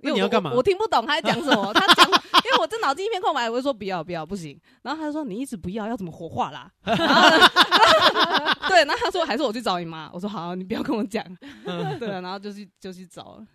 [0.01, 0.53] 那你要干嘛？
[0.53, 4.57] 我，我听不懂他在讲什么，他讲， 因为我这脑筋一片空白，我就说不要不要，不行。
[4.83, 6.71] 然后他就说你一直不要，要怎么火化啦？
[6.85, 10.09] 然后对，然后他说还是我去找你妈。
[10.13, 11.25] 我说好，你不要跟我讲。
[11.65, 13.47] 嗯、 对，然后就去就去找了。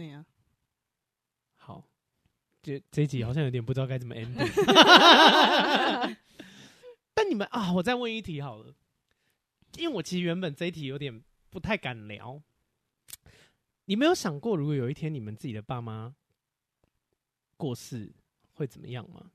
[0.00, 0.24] 对呀，
[1.56, 1.84] 好，
[2.62, 4.32] 这这一集好像有点不知道该怎么 end。
[7.12, 8.74] 但你们啊，我再问一题好了，
[9.76, 12.40] 因为我其实原本这一题有点不太敢聊。
[13.84, 16.14] 你没有想过，如果有一天你们自己的爸妈
[17.58, 18.14] 过世，
[18.54, 19.30] 会怎么样吗？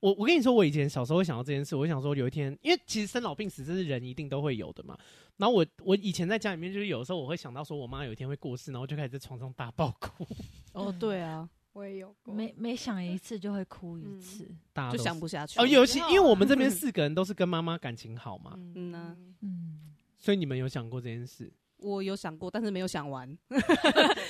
[0.00, 4.96] 我我跟你说，我以前小时候会想到这件事，我想说有一天，因为其实生老病死这是人一定都会有的嘛。
[5.36, 10.26] 然后我我以前在家里面，就是有的时候我会想到说我妈有一天会过世，然后就开始在床上大爆哭。
[10.72, 15.60] 哦，对啊， 我也有过，每每想一次就会哭一次，嗯、大家就想不下去。
[15.60, 21.52] 哦，尤其因为我们这边四个人都是跟妈妈感情好嘛，嗯呢， 嗯，所以你们有想过这件事？
[21.78, 23.38] 我有想过，但是没有想完，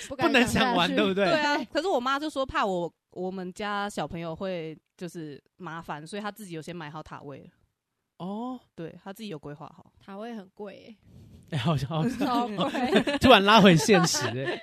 [0.06, 1.24] 不，不能想完，对不对？
[1.24, 1.64] 对啊。
[1.72, 7.50] 可是我妈就说怕我我们家小朋友会就是麻烦，所以他自己有先买好塔位了。
[8.18, 9.92] 哦，对，他自己有规划好。
[9.98, 10.74] 塔位很贵、
[11.50, 14.60] 欸，哎、欸，好像 好像超贵， 突然拉回现实、欸。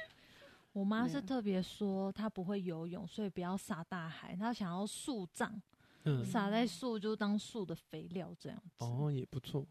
[0.71, 5.61] 我妈是特别说她不会游泳，所以不要撒大海，她想要树葬，
[6.03, 8.83] 嗯，撒在树就当树的肥料这样子。
[8.85, 9.65] 哦，也不错。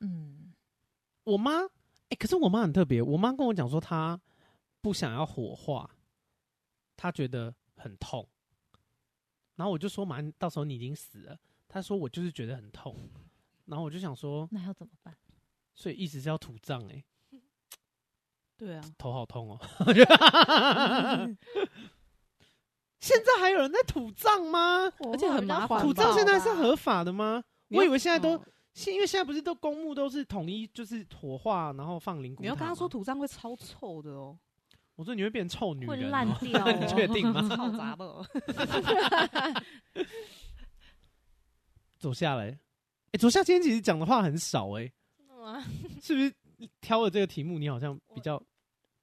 [0.00, 0.52] 嗯，
[1.24, 1.62] 我妈。
[2.08, 4.18] 哎，可是我妈很特别，我妈跟我讲说她
[4.80, 5.90] 不想要火化，
[6.96, 8.28] 她觉得很痛。
[9.56, 11.38] 然后我就说嘛，到时候你已经死了。
[11.66, 12.94] 他说我就是觉得很痛。
[13.66, 15.16] 然后我就想说，那要怎么办？
[15.74, 17.04] 所以一直是要土葬哎。
[18.56, 19.60] 对啊，头好痛哦。
[23.00, 24.92] 现在还有人在土葬吗？
[25.12, 25.80] 而且很麻烦。
[25.80, 27.44] 土葬现在是合法的吗？
[27.68, 28.42] 我以为现在都，
[28.74, 32.42] 现因为现在不是都公墓都是统一，就是火化然后放灵骨。
[32.42, 34.36] 你要跟他说土葬会超臭的哦。
[34.98, 37.40] 我说你会变臭女人，会烂掉， 你确定吗？
[37.56, 38.04] 好杂的。
[42.00, 42.58] 左下来，哎、
[43.12, 44.92] 欸，左下今天其实讲的话很少哎、欸，
[46.02, 46.34] 是不是
[46.80, 47.60] 挑了这个题目？
[47.60, 48.42] 你好像比较，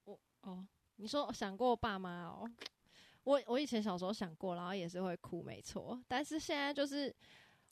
[0.04, 0.66] 我，我哦，
[0.96, 2.46] 你说想过爸妈哦。
[3.24, 5.98] 我我以前小时候想过，然后也是会哭，没错。
[6.06, 7.10] 但是现在就是，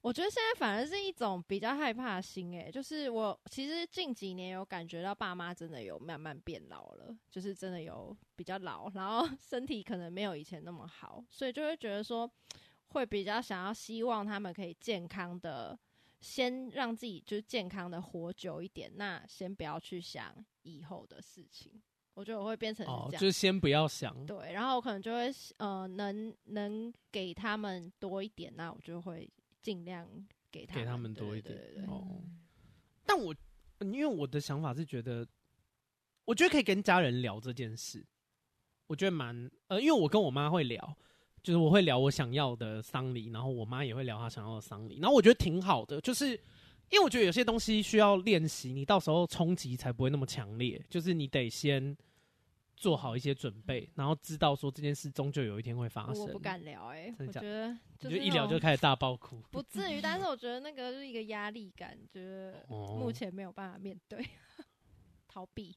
[0.04, 12.30] 我觉得现在反而是一种比较害怕的心，诶，就是我其实近几年有感觉到爸妈真的有慢慢变老了，就是真的有比较老，然后 身体可能没有以前那么好，所以就会觉得说，
[12.88, 15.78] 会比较想要希望他们可以健康的，
[16.20, 21.80] 先让自己就是健康的活久一点，那先不要去想以后的事情。
[22.12, 24.26] 我觉得我会变成这样，哦，就是先不要想。
[24.26, 29.28] 对，然后我可能就会呃，能能给他们多一点，那我就会
[29.64, 30.06] 尽量
[30.52, 31.58] 给他们给他们多一点。
[31.88, 32.22] 哦，
[33.04, 33.34] 但我
[33.80, 35.26] 因为我的想法是觉得，
[36.24, 38.06] 我觉得可以跟家人聊这件事，
[38.86, 40.96] 我觉得蛮呃，因为我跟我妈会聊，
[41.42, 46.38] 就是我会聊我想要的丧礼，然后我妈也会聊她想要的丧礼，然后我觉得挺好的，就是。
[46.90, 50.80] 因为我觉得有些东西需要练习，你到时候冲击才不会那么强烈。
[50.90, 51.96] 就是你得先
[52.76, 56.22] 做好一些准备，然后知道说这件事终究有一天会发生。
[56.22, 64.24] 我不敢聊哎、欸，我觉得就一聊就开始大爆哭，不至于，但是我觉得那个是一个压力感，觉得目前没有办法面对，
[65.28, 65.76] 逃避，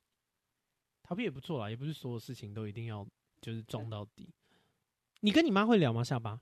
[1.04, 3.08] 逃避也不错啦，也不是所有事情都一定要
[3.42, 4.34] 就是撞到底。
[5.22, 6.04] 你跟你妈会聊吗？
[6.04, 6.42] 下巴？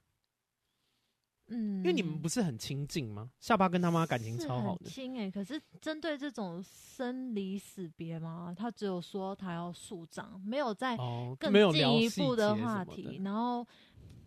[1.47, 3.29] 嗯，因为你们不是很亲近吗？
[3.39, 5.31] 下巴跟他妈感情超好的，亲哎、欸。
[5.31, 10.97] 可是针对这种生离死别嘛，他只有说他要树葬，没有再
[11.39, 13.19] 更进一步的话题。
[13.19, 13.67] 哦、然后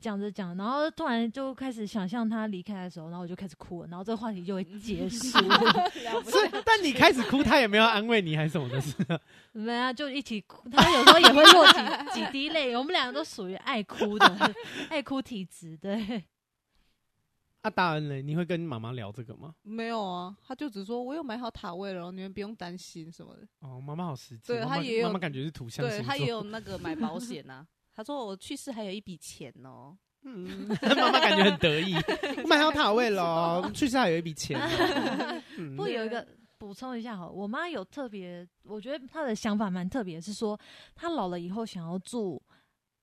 [0.01, 5.27] 讲着讲，然后突然就开始想象他离开的时候，然后我就开始哭了，然后这个话题就会结束。
[6.31, 8.95] 所以，但你开始哭，他也没有安慰你，还是什么的事？
[9.51, 10.69] 没啊，就一起哭。
[10.71, 11.67] 他有时候也会落
[12.13, 12.77] 几几滴泪。
[12.77, 14.55] 我们两个都属于爱哭的，
[14.89, 16.23] 爱哭体质，对。
[17.69, 19.55] 啊，大恩嘞，你会跟妈妈聊这个吗？
[19.63, 23.47] 没有啊，他就只说我有买好塔位了，你们不用担心什么的。
[23.61, 24.45] 哦，妈妈好实际。
[24.47, 25.87] 对他也有，妈妈感觉是图像。
[25.87, 27.67] 对他也有那个买保险呐、啊。
[27.95, 29.97] 他说我去世还有一笔钱哦。
[30.23, 31.95] 嗯， 妈妈感觉很得意，
[32.43, 35.43] 我买好塔位了，去世还有一笔钱、哦。
[35.77, 36.27] 不过有一个
[36.59, 40.59] 补充一下哈，我妈有特别，我觉得她的想法蛮特别，是说
[40.95, 42.43] 她老了以后想要住。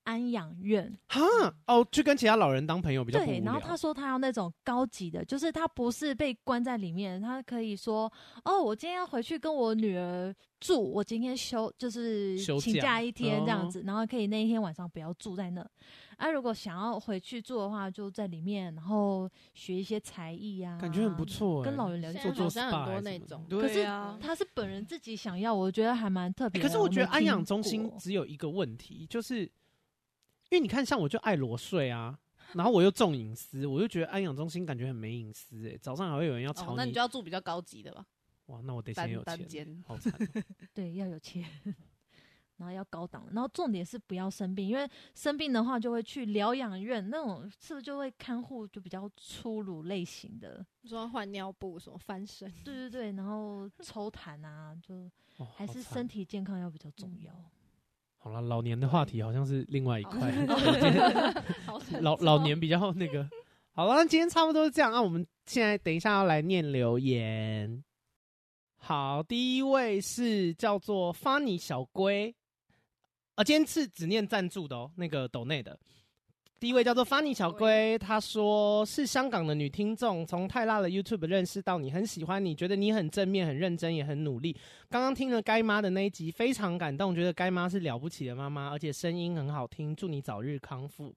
[0.06, 1.22] 安养院哈
[1.66, 3.40] 哦，去跟其他老人当朋友比较对。
[3.42, 8.12] 然后他说他要那种高级的，就是他不是被关在里面，他可以说
[8.44, 15.68] 哦，我今天要回去跟我女儿住，我今天休就是请假一天这样子，然后可以那一天晚上不要住在那。
[16.18, 21.62] 啊，如果想要回去住的话，就在里面，然后学一些才艺呀，感觉很不错。
[21.62, 23.84] 跟老人聊做做 SPA 很多那种，可是
[24.22, 26.62] 他是本人自己想要，我觉得还蛮特别。
[26.62, 29.52] 可是我觉得安养中心只有一个问题，就是。
[30.56, 32.18] 因为你看，像我就爱裸睡啊，
[32.54, 35.78] 然后我又重隐私，我就觉得安养中心感觉很没隐私哎、欸。
[35.80, 38.06] 早上还会有人要吵你，哦，那你就要住比较高级的吧？
[38.46, 40.14] 哇，那我得先有钱，好惨。
[40.74, 41.44] 对，要有钱，
[42.56, 50.66] 然后要高档，然后重点是不要生病，因为生病的话就会去疗养院，那种是不是就会看护就比较粗鲁类型的？
[50.84, 52.50] 你说换尿布什么翻身？
[52.64, 55.12] 对对对，然后 抽痰啊，就
[55.58, 57.34] 还是身体健康要比较重要。
[57.34, 57.52] 哦
[58.26, 60.32] 好了，老年的话题好像是另外一块。
[62.02, 63.30] 老老年比较那个。
[63.72, 64.92] 好了，那今天差不多是这样。
[64.92, 67.84] 那我们现在等一下要来念留言。
[68.78, 72.34] 好，第一位是叫做 Funny 小龟，
[73.36, 75.80] 啊，今天是只念赞助的哦，那个抖内的。
[76.58, 84.56] 第一位叫做 Funny 小龟，他说是香港的女听众，从泰辣的 YouTube 认识到你，很喜欢你，觉得你很正面、很认真，也很努力。
[84.90, 89.94] 刚刚听了该妈的那一集，非常感动，觉得该妈是了不起的妈妈，而且声音很好听。
[89.96, 91.14] 祝你早日康复。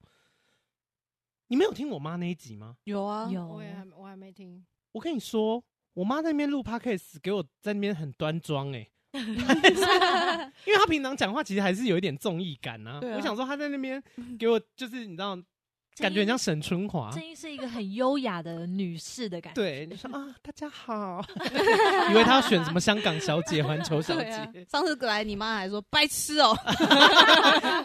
[1.47, 2.77] 你没有听我妈那一集吗？
[2.85, 4.67] 有啊，有，我也还我还没听。
[4.93, 5.63] 我跟你说，
[5.95, 8.87] 我妈在那边录 Podcast，给我在那边很端庄哎。
[10.65, 13.01] 因为他平常讲话其实还是有一点综艺感啊。
[13.03, 14.03] 我想说他在那边
[14.39, 15.39] 给我就是你知道
[15.99, 17.11] 感觉很像沈春华。
[17.11, 19.61] 声音是一个很优雅的女士的感觉。
[19.61, 21.21] 对，你说啊，大家好，
[22.13, 24.31] 以为他要选什么香港小姐、环球小姐。
[24.31, 26.57] 啊、上次来，你妈还说白痴哦。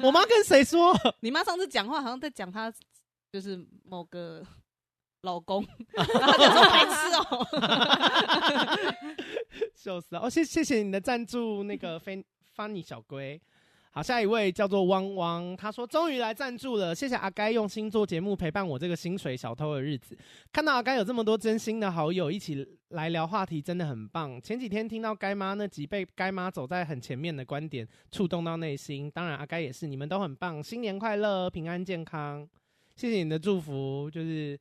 [0.03, 0.93] 我妈跟谁说？
[1.21, 2.71] 你妈上次讲话好像在讲她，
[3.31, 4.43] 就是某个
[5.23, 5.65] 老公，
[5.95, 7.47] 然后她就说白痴哦。
[9.75, 10.21] 笑死了！
[10.21, 12.23] 哦，谢谢谢你的赞助，那个 菲
[12.55, 13.41] Funny 小龟。
[13.91, 20.17] 好，下一位叫做汪汪，他说终于来赞助了，谢谢阿该用心做节目陪伴我这个薪水小偷的日子。
[20.51, 24.41] 看到阿该有这么多真心的好友一起来聊话题，真的很棒。
[24.41, 29.11] 前几天听到该妈那集被该妈走在很前面的观点，触动到内心。
[29.11, 32.49] 当然阿该也是，你们都很棒，新年快乐，平安健康。
[32.95, 34.59] 谢谢你的祝福，就是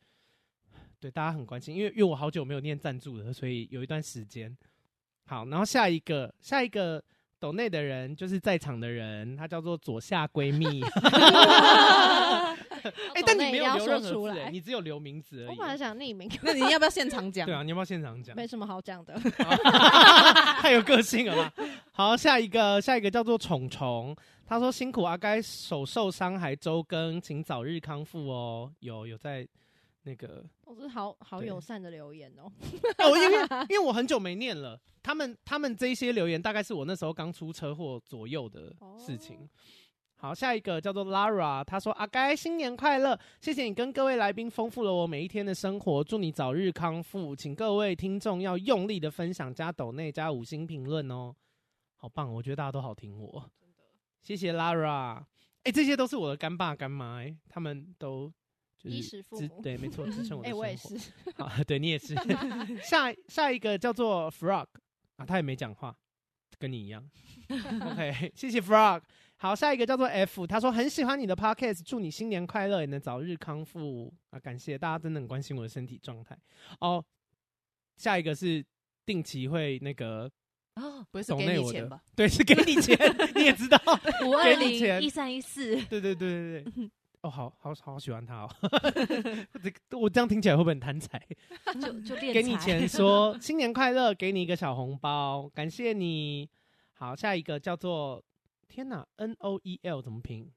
[1.02, 4.56] 对大家很关心，因为因为我好久没有念赞助了，所以有一段时间。
[5.26, 7.02] 好，然后下一个，下一个。
[7.42, 10.80] 抖内的人就是在场的人，她叫做左下闺蜜。
[10.94, 12.54] 哎、
[13.16, 15.48] 欸，但你没有留任何字，你只有留名字而已。
[15.48, 17.44] 我本来想匿名，那你要不要现场讲？
[17.44, 18.36] 对啊，你要不要现场讲？
[18.36, 19.18] 没什么好讲的，
[20.62, 21.52] 太有个性了吧？
[21.90, 28.72] 好，下一个，下一个叫做虫虫，他说辛苦阿该手受伤还周更，请早日康复哦。
[28.78, 29.44] 有有在。
[30.04, 32.50] 那个，我是好好友善的留言哦。
[32.98, 39.38] 哦， 因为 因为我很久没念了，他们他们这些留言大概是我那时候刚出车祸左右的事情。
[39.38, 39.48] Oh.
[40.16, 51.34] 好，下一个叫做 Lara，他说阿该新年快乐，谢谢你跟各位来宾丰富了我每一天的生活，祝你早日康复，请各位听众要用力的分享加抖内加五星评论哦，
[51.96, 53.50] 好棒，我觉得大家都好听我，
[54.20, 55.26] 谢谢 Lara，哎、
[55.64, 58.32] 欸，这些都是我的干爸干妈，哎，他们都。
[58.82, 60.44] 衣食父母，对，没错，支撑我的 生活。
[60.44, 60.98] 哎、欸，我也是。
[61.36, 62.14] 好， 对你也是。
[62.82, 64.66] 下下一个叫做 Frog
[65.16, 65.96] 啊，他也没讲话，
[66.58, 67.08] 跟你一样。
[67.48, 69.02] OK，谢谢 Frog。
[69.36, 74.38] 好，下一个叫做 F，他说很喜欢你的 Podcast，祝你新年快乐，也能早日康复啊！
[74.38, 76.38] 感谢大家，真的很关心我的身体状态。
[76.78, 77.04] 哦，
[77.96, 78.64] 下一个是
[79.04, 80.30] 定期会那个
[80.76, 82.00] 哦，不是给你钱吧？
[82.14, 82.96] 对，是给你钱，
[83.34, 83.76] 你也知道，
[84.24, 86.90] 五二零一三一四，对对对对对。
[87.22, 88.50] 哦，好好好喜欢他哦！
[89.98, 91.24] 我这样听起来会不会很贪财？
[91.80, 96.50] 就就给你钱说新年快乐，给你一个小红包，感谢你。
[96.94, 98.24] 好，下一个叫做
[98.68, 100.50] 天哪，N O E L 怎么拼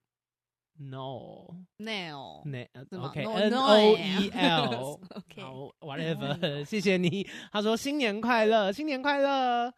[0.78, 7.28] ？No，Nail，Nail，OK，N O E L，OK，好，Whatever， 谢谢你。
[7.52, 9.72] 他说新年快乐，新年快乐。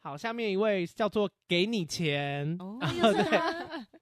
[0.00, 3.97] 好，下面一位叫做给你钱哦，对。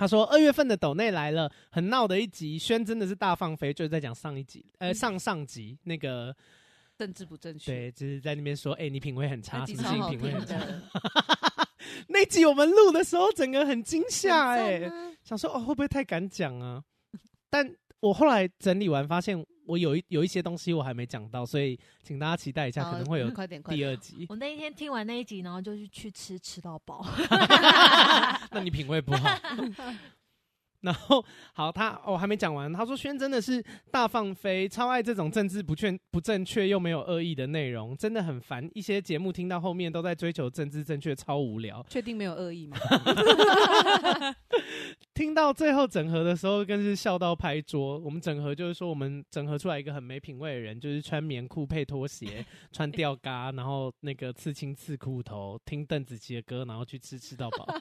[0.00, 2.58] 他说：“二月份的抖内来了，很闹的一集。
[2.58, 6.34] 轩真的是大放飞，就是在讲上一集，呃，上上集那个
[6.96, 10.56] 政治不正确，对，就是在那边说，哎、欸，你品味很差，什么性品味很差。
[12.08, 14.90] 那集我们录的时候，整个很惊吓，哎，
[15.22, 16.82] 想说哦，会不会太敢讲啊？
[17.50, 17.70] 但
[18.00, 23.30] 我后来整理完，发现。”我有一有一些东西我还没讲到，所以请大家期待一下，可能会有
[23.68, 24.26] 第二集。
[24.28, 27.06] 我那一天听完那一集，然后就去去吃，吃到饱。
[28.50, 29.30] 那你品味不好。
[30.82, 32.72] 然后好，他哦还没讲完。
[32.72, 38.68] 他说：“轩真的是大放飞，超爱这种政治不确不正确又没有恶意的内容，真的很烦。
[38.74, 41.84] 一些节目听到后面都在追求政治正确，超无聊。
[41.88, 42.76] 确定没有恶意吗？
[45.14, 47.98] 听到最后整合的时候，更是笑到拍桌。
[47.98, 57.66] 我们整合就是说，我们整合出来一个很没品味的人，就是穿棉裤配拖鞋，穿吊嘎，然后那个刺青刺裤头，听邓紫棋的歌，然后去吃吃到饱。”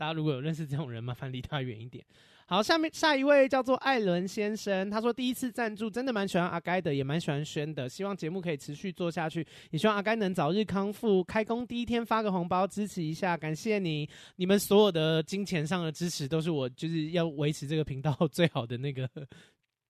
[0.00, 2.02] 大家如果有认识这种人，麻烦离他远一点。
[2.46, 11.22] 好，下面下一位叫做艾伦先生，他说第一次赞助，真的蛮喜欢阿该的，也蛮喜欢轩的，希望节目可以持续做下去，也希望阿该能早日康复。
[11.22, 19.06] 开工第一天发个红包支持一下，感谢你，你们所有的金钱上的支持都是我就是要维持这个频道最好的那个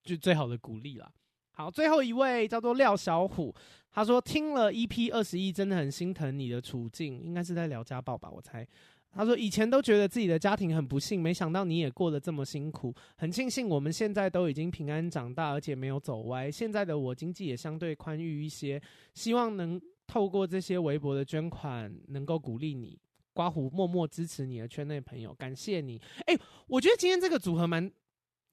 [0.03, 1.09] 就最好的鼓励啦。
[1.53, 3.55] 好，最后一位叫做廖小虎，
[3.89, 8.67] 他说听了 EP 二十一，真的很心疼你的处境，应该是在聊家暴吧，我猜。
[9.13, 12.95] 他说：“以前都觉得自己的家庭很不幸，没想到你也过得这么辛苦。
[13.17, 16.49] 很庆幸我们现在都已经平安长大，而且没有走歪。
[16.49, 18.81] 现在的我经济也相对宽裕一些，
[19.13, 22.97] 希望能透过这些微薄的捐款，能够鼓励你，
[23.33, 26.01] 刮胡默默支持你的圈内朋友，感谢你。
[26.25, 26.37] 哎，
[26.67, 27.91] 我觉得今天这个组合蛮，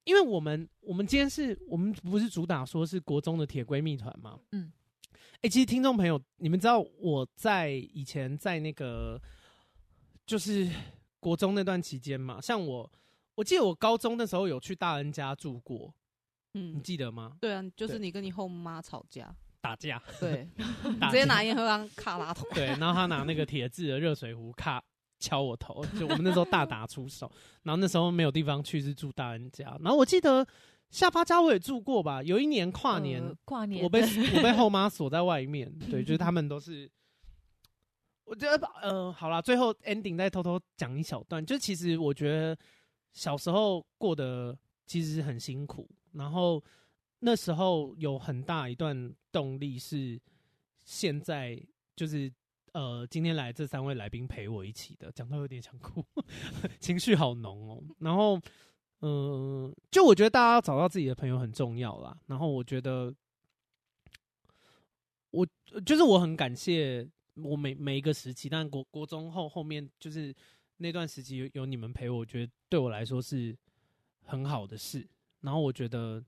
[0.02, 4.36] 因为我们我们今天是我们不是主打说是国中的铁闺蜜团吗？
[4.50, 4.72] 嗯，
[5.42, 9.22] 哎，其实听众朋友，你们知道我在以前在那个。”
[10.28, 10.68] 就是
[11.18, 12.88] 国中那段期间嘛，像我，
[13.34, 15.90] 我记得我高中那时候有去大恩家住过，
[16.52, 17.38] 嗯，你记得吗？
[17.40, 20.46] 对啊，就是你跟你后妈吵架打架，对，
[21.10, 24.84] 直接拿烟灰缸卡拉桶，对，然后他拿那个铁制的热水壶卡
[25.18, 29.64] 敲我头，就我们那时候大打出手，然后那时候没有地方去，是住大人家。
[29.80, 30.46] 然后我记得
[30.90, 34.02] 下巴家我也住过吧，有一年跨年，呃、跨年我被
[34.36, 36.86] 我被后妈锁在外面，对，就是他们都是。
[38.28, 42.56] 我觉得，呃，好啦，最后 ending 再偷偷讲一小段，就其实我觉得
[43.14, 46.62] 小时候过得其实很辛苦，然后
[47.20, 50.20] 那时候有很大一段动力是
[50.84, 51.58] 现在
[51.96, 52.30] 就是
[52.72, 56.04] 呃今天来这三位来宾陪我一起的，讲到有点想哭，
[56.78, 57.82] 情绪好浓哦。
[58.00, 58.38] 然后，
[59.00, 62.14] 嗯、就我觉得大家找到自己的朋友很重要啦。
[62.26, 63.14] 然后我觉得，
[65.30, 65.46] 我
[65.86, 67.08] 就是我很感谢。
[67.42, 70.34] 我每每一个时期，但国国中后后面就是
[70.78, 73.56] 那段时期有有你们陪我，我觉得对我来说是
[74.24, 75.06] 很好的事。
[75.40, 76.22] 然后我觉得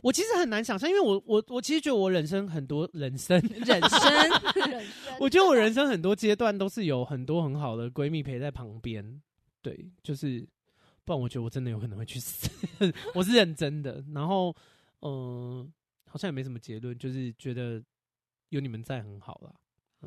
[0.00, 4.80] 我其实很难想象，因为我我我其实觉得我人生很多人生人 生，
[5.18, 9.20] 我觉得我人生很多阶段都是有很多很好的闺蜜陪在旁边。
[9.60, 10.46] 对，就是
[11.04, 12.48] 不然我觉得我真的有可能会去死，
[13.14, 14.04] 我是认真的。
[14.12, 14.54] 然后
[15.00, 15.68] 嗯、呃，
[16.06, 17.82] 好像也没什么结论，就是觉得
[18.50, 19.52] 有你们在很好啦。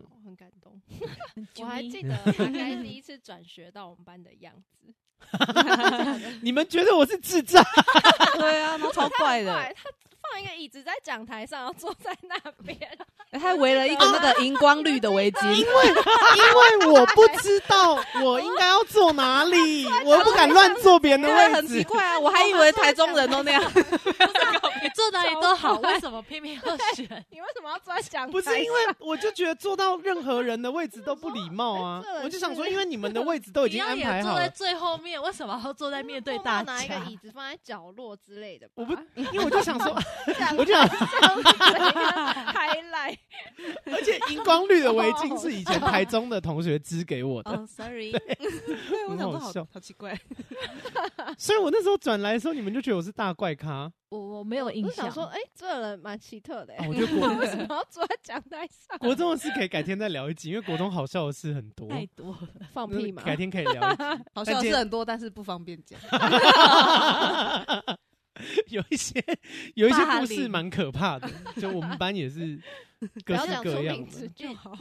[0.01, 0.79] 我很感动，
[1.59, 4.93] 我还记 得他该第一次转学到我们班的样子。
[6.41, 7.63] 你们觉得我是智障？
[8.37, 9.51] 对啊，他超怪的。
[9.53, 12.77] 他放一个椅子在讲台上，然后坐在那边，
[13.31, 15.53] 他还围了一个那个荧光绿的围巾。
[15.53, 21.53] 因为因为我不知道我应该要坐哪里， 我不敢乱坐别人的位置。
[21.55, 23.61] 很奇怪啊，我还以为台中人都那样。
[24.83, 27.05] 你坐哪里都好，为什么偏偏要选？
[27.31, 28.31] 你为什么要坐在讲台？
[28.31, 32.03] 不是因为我就觉得坐到任何人的位置都不礼貌啊！
[32.23, 36.73] 我就想说，因为你们的位置都已经安排好了，坐在最后面，为什么要坐在面对大家？
[36.73, 38.69] 拿一个椅子放在角落之类的。
[38.75, 39.97] 我不，因为我就想说，
[40.57, 43.17] 我就想开来，
[43.85, 47.51] 而且荧光绿的围巾是以前台中的同学织给我的。
[47.51, 48.13] 哦，sorry，
[49.09, 50.17] 我想说，好好奇怪。
[51.37, 53.91] 所以我那时候转来的时候，你们就觉得我是大怪咖。
[54.09, 58.97] 我我没有印象，我想说，哎、欸，这个人蛮奇特的、我觉得国 为什么要坐在讲台上？
[58.99, 63.23] 国中的事可以改天再聊一集，因为国中好笑的事很多，太多了，放屁嘛。
[63.23, 64.03] 改天可以聊一集，
[64.33, 65.99] 好笑的事很多，但是不方便讲。
[68.69, 69.23] 有一些
[69.75, 71.29] 有一些故事蛮可怕的，
[71.59, 72.59] 就我们班也是
[73.25, 74.73] 各式各样的就好。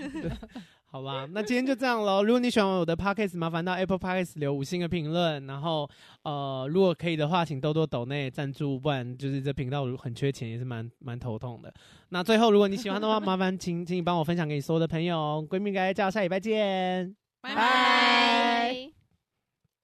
[0.87, 2.23] 好吧，那今天就这样喽。
[2.23, 5.45] 如果你喜欢我的 Podcast，麻烦到 Apple Podcast 留五星的评论。
[5.45, 5.91] 然后，
[6.23, 11.75] 呃，如果可以的话，请多多抖内赞助，不然就是这频道很缺钱，也是蛮蛮头痛的。
[12.11, 15.45] 那最后，如果你喜欢的话，麻烦请请你帮我分享给你所有的朋友。
[15.51, 18.64] 闺蜜该叫下礼拜见，拜拜。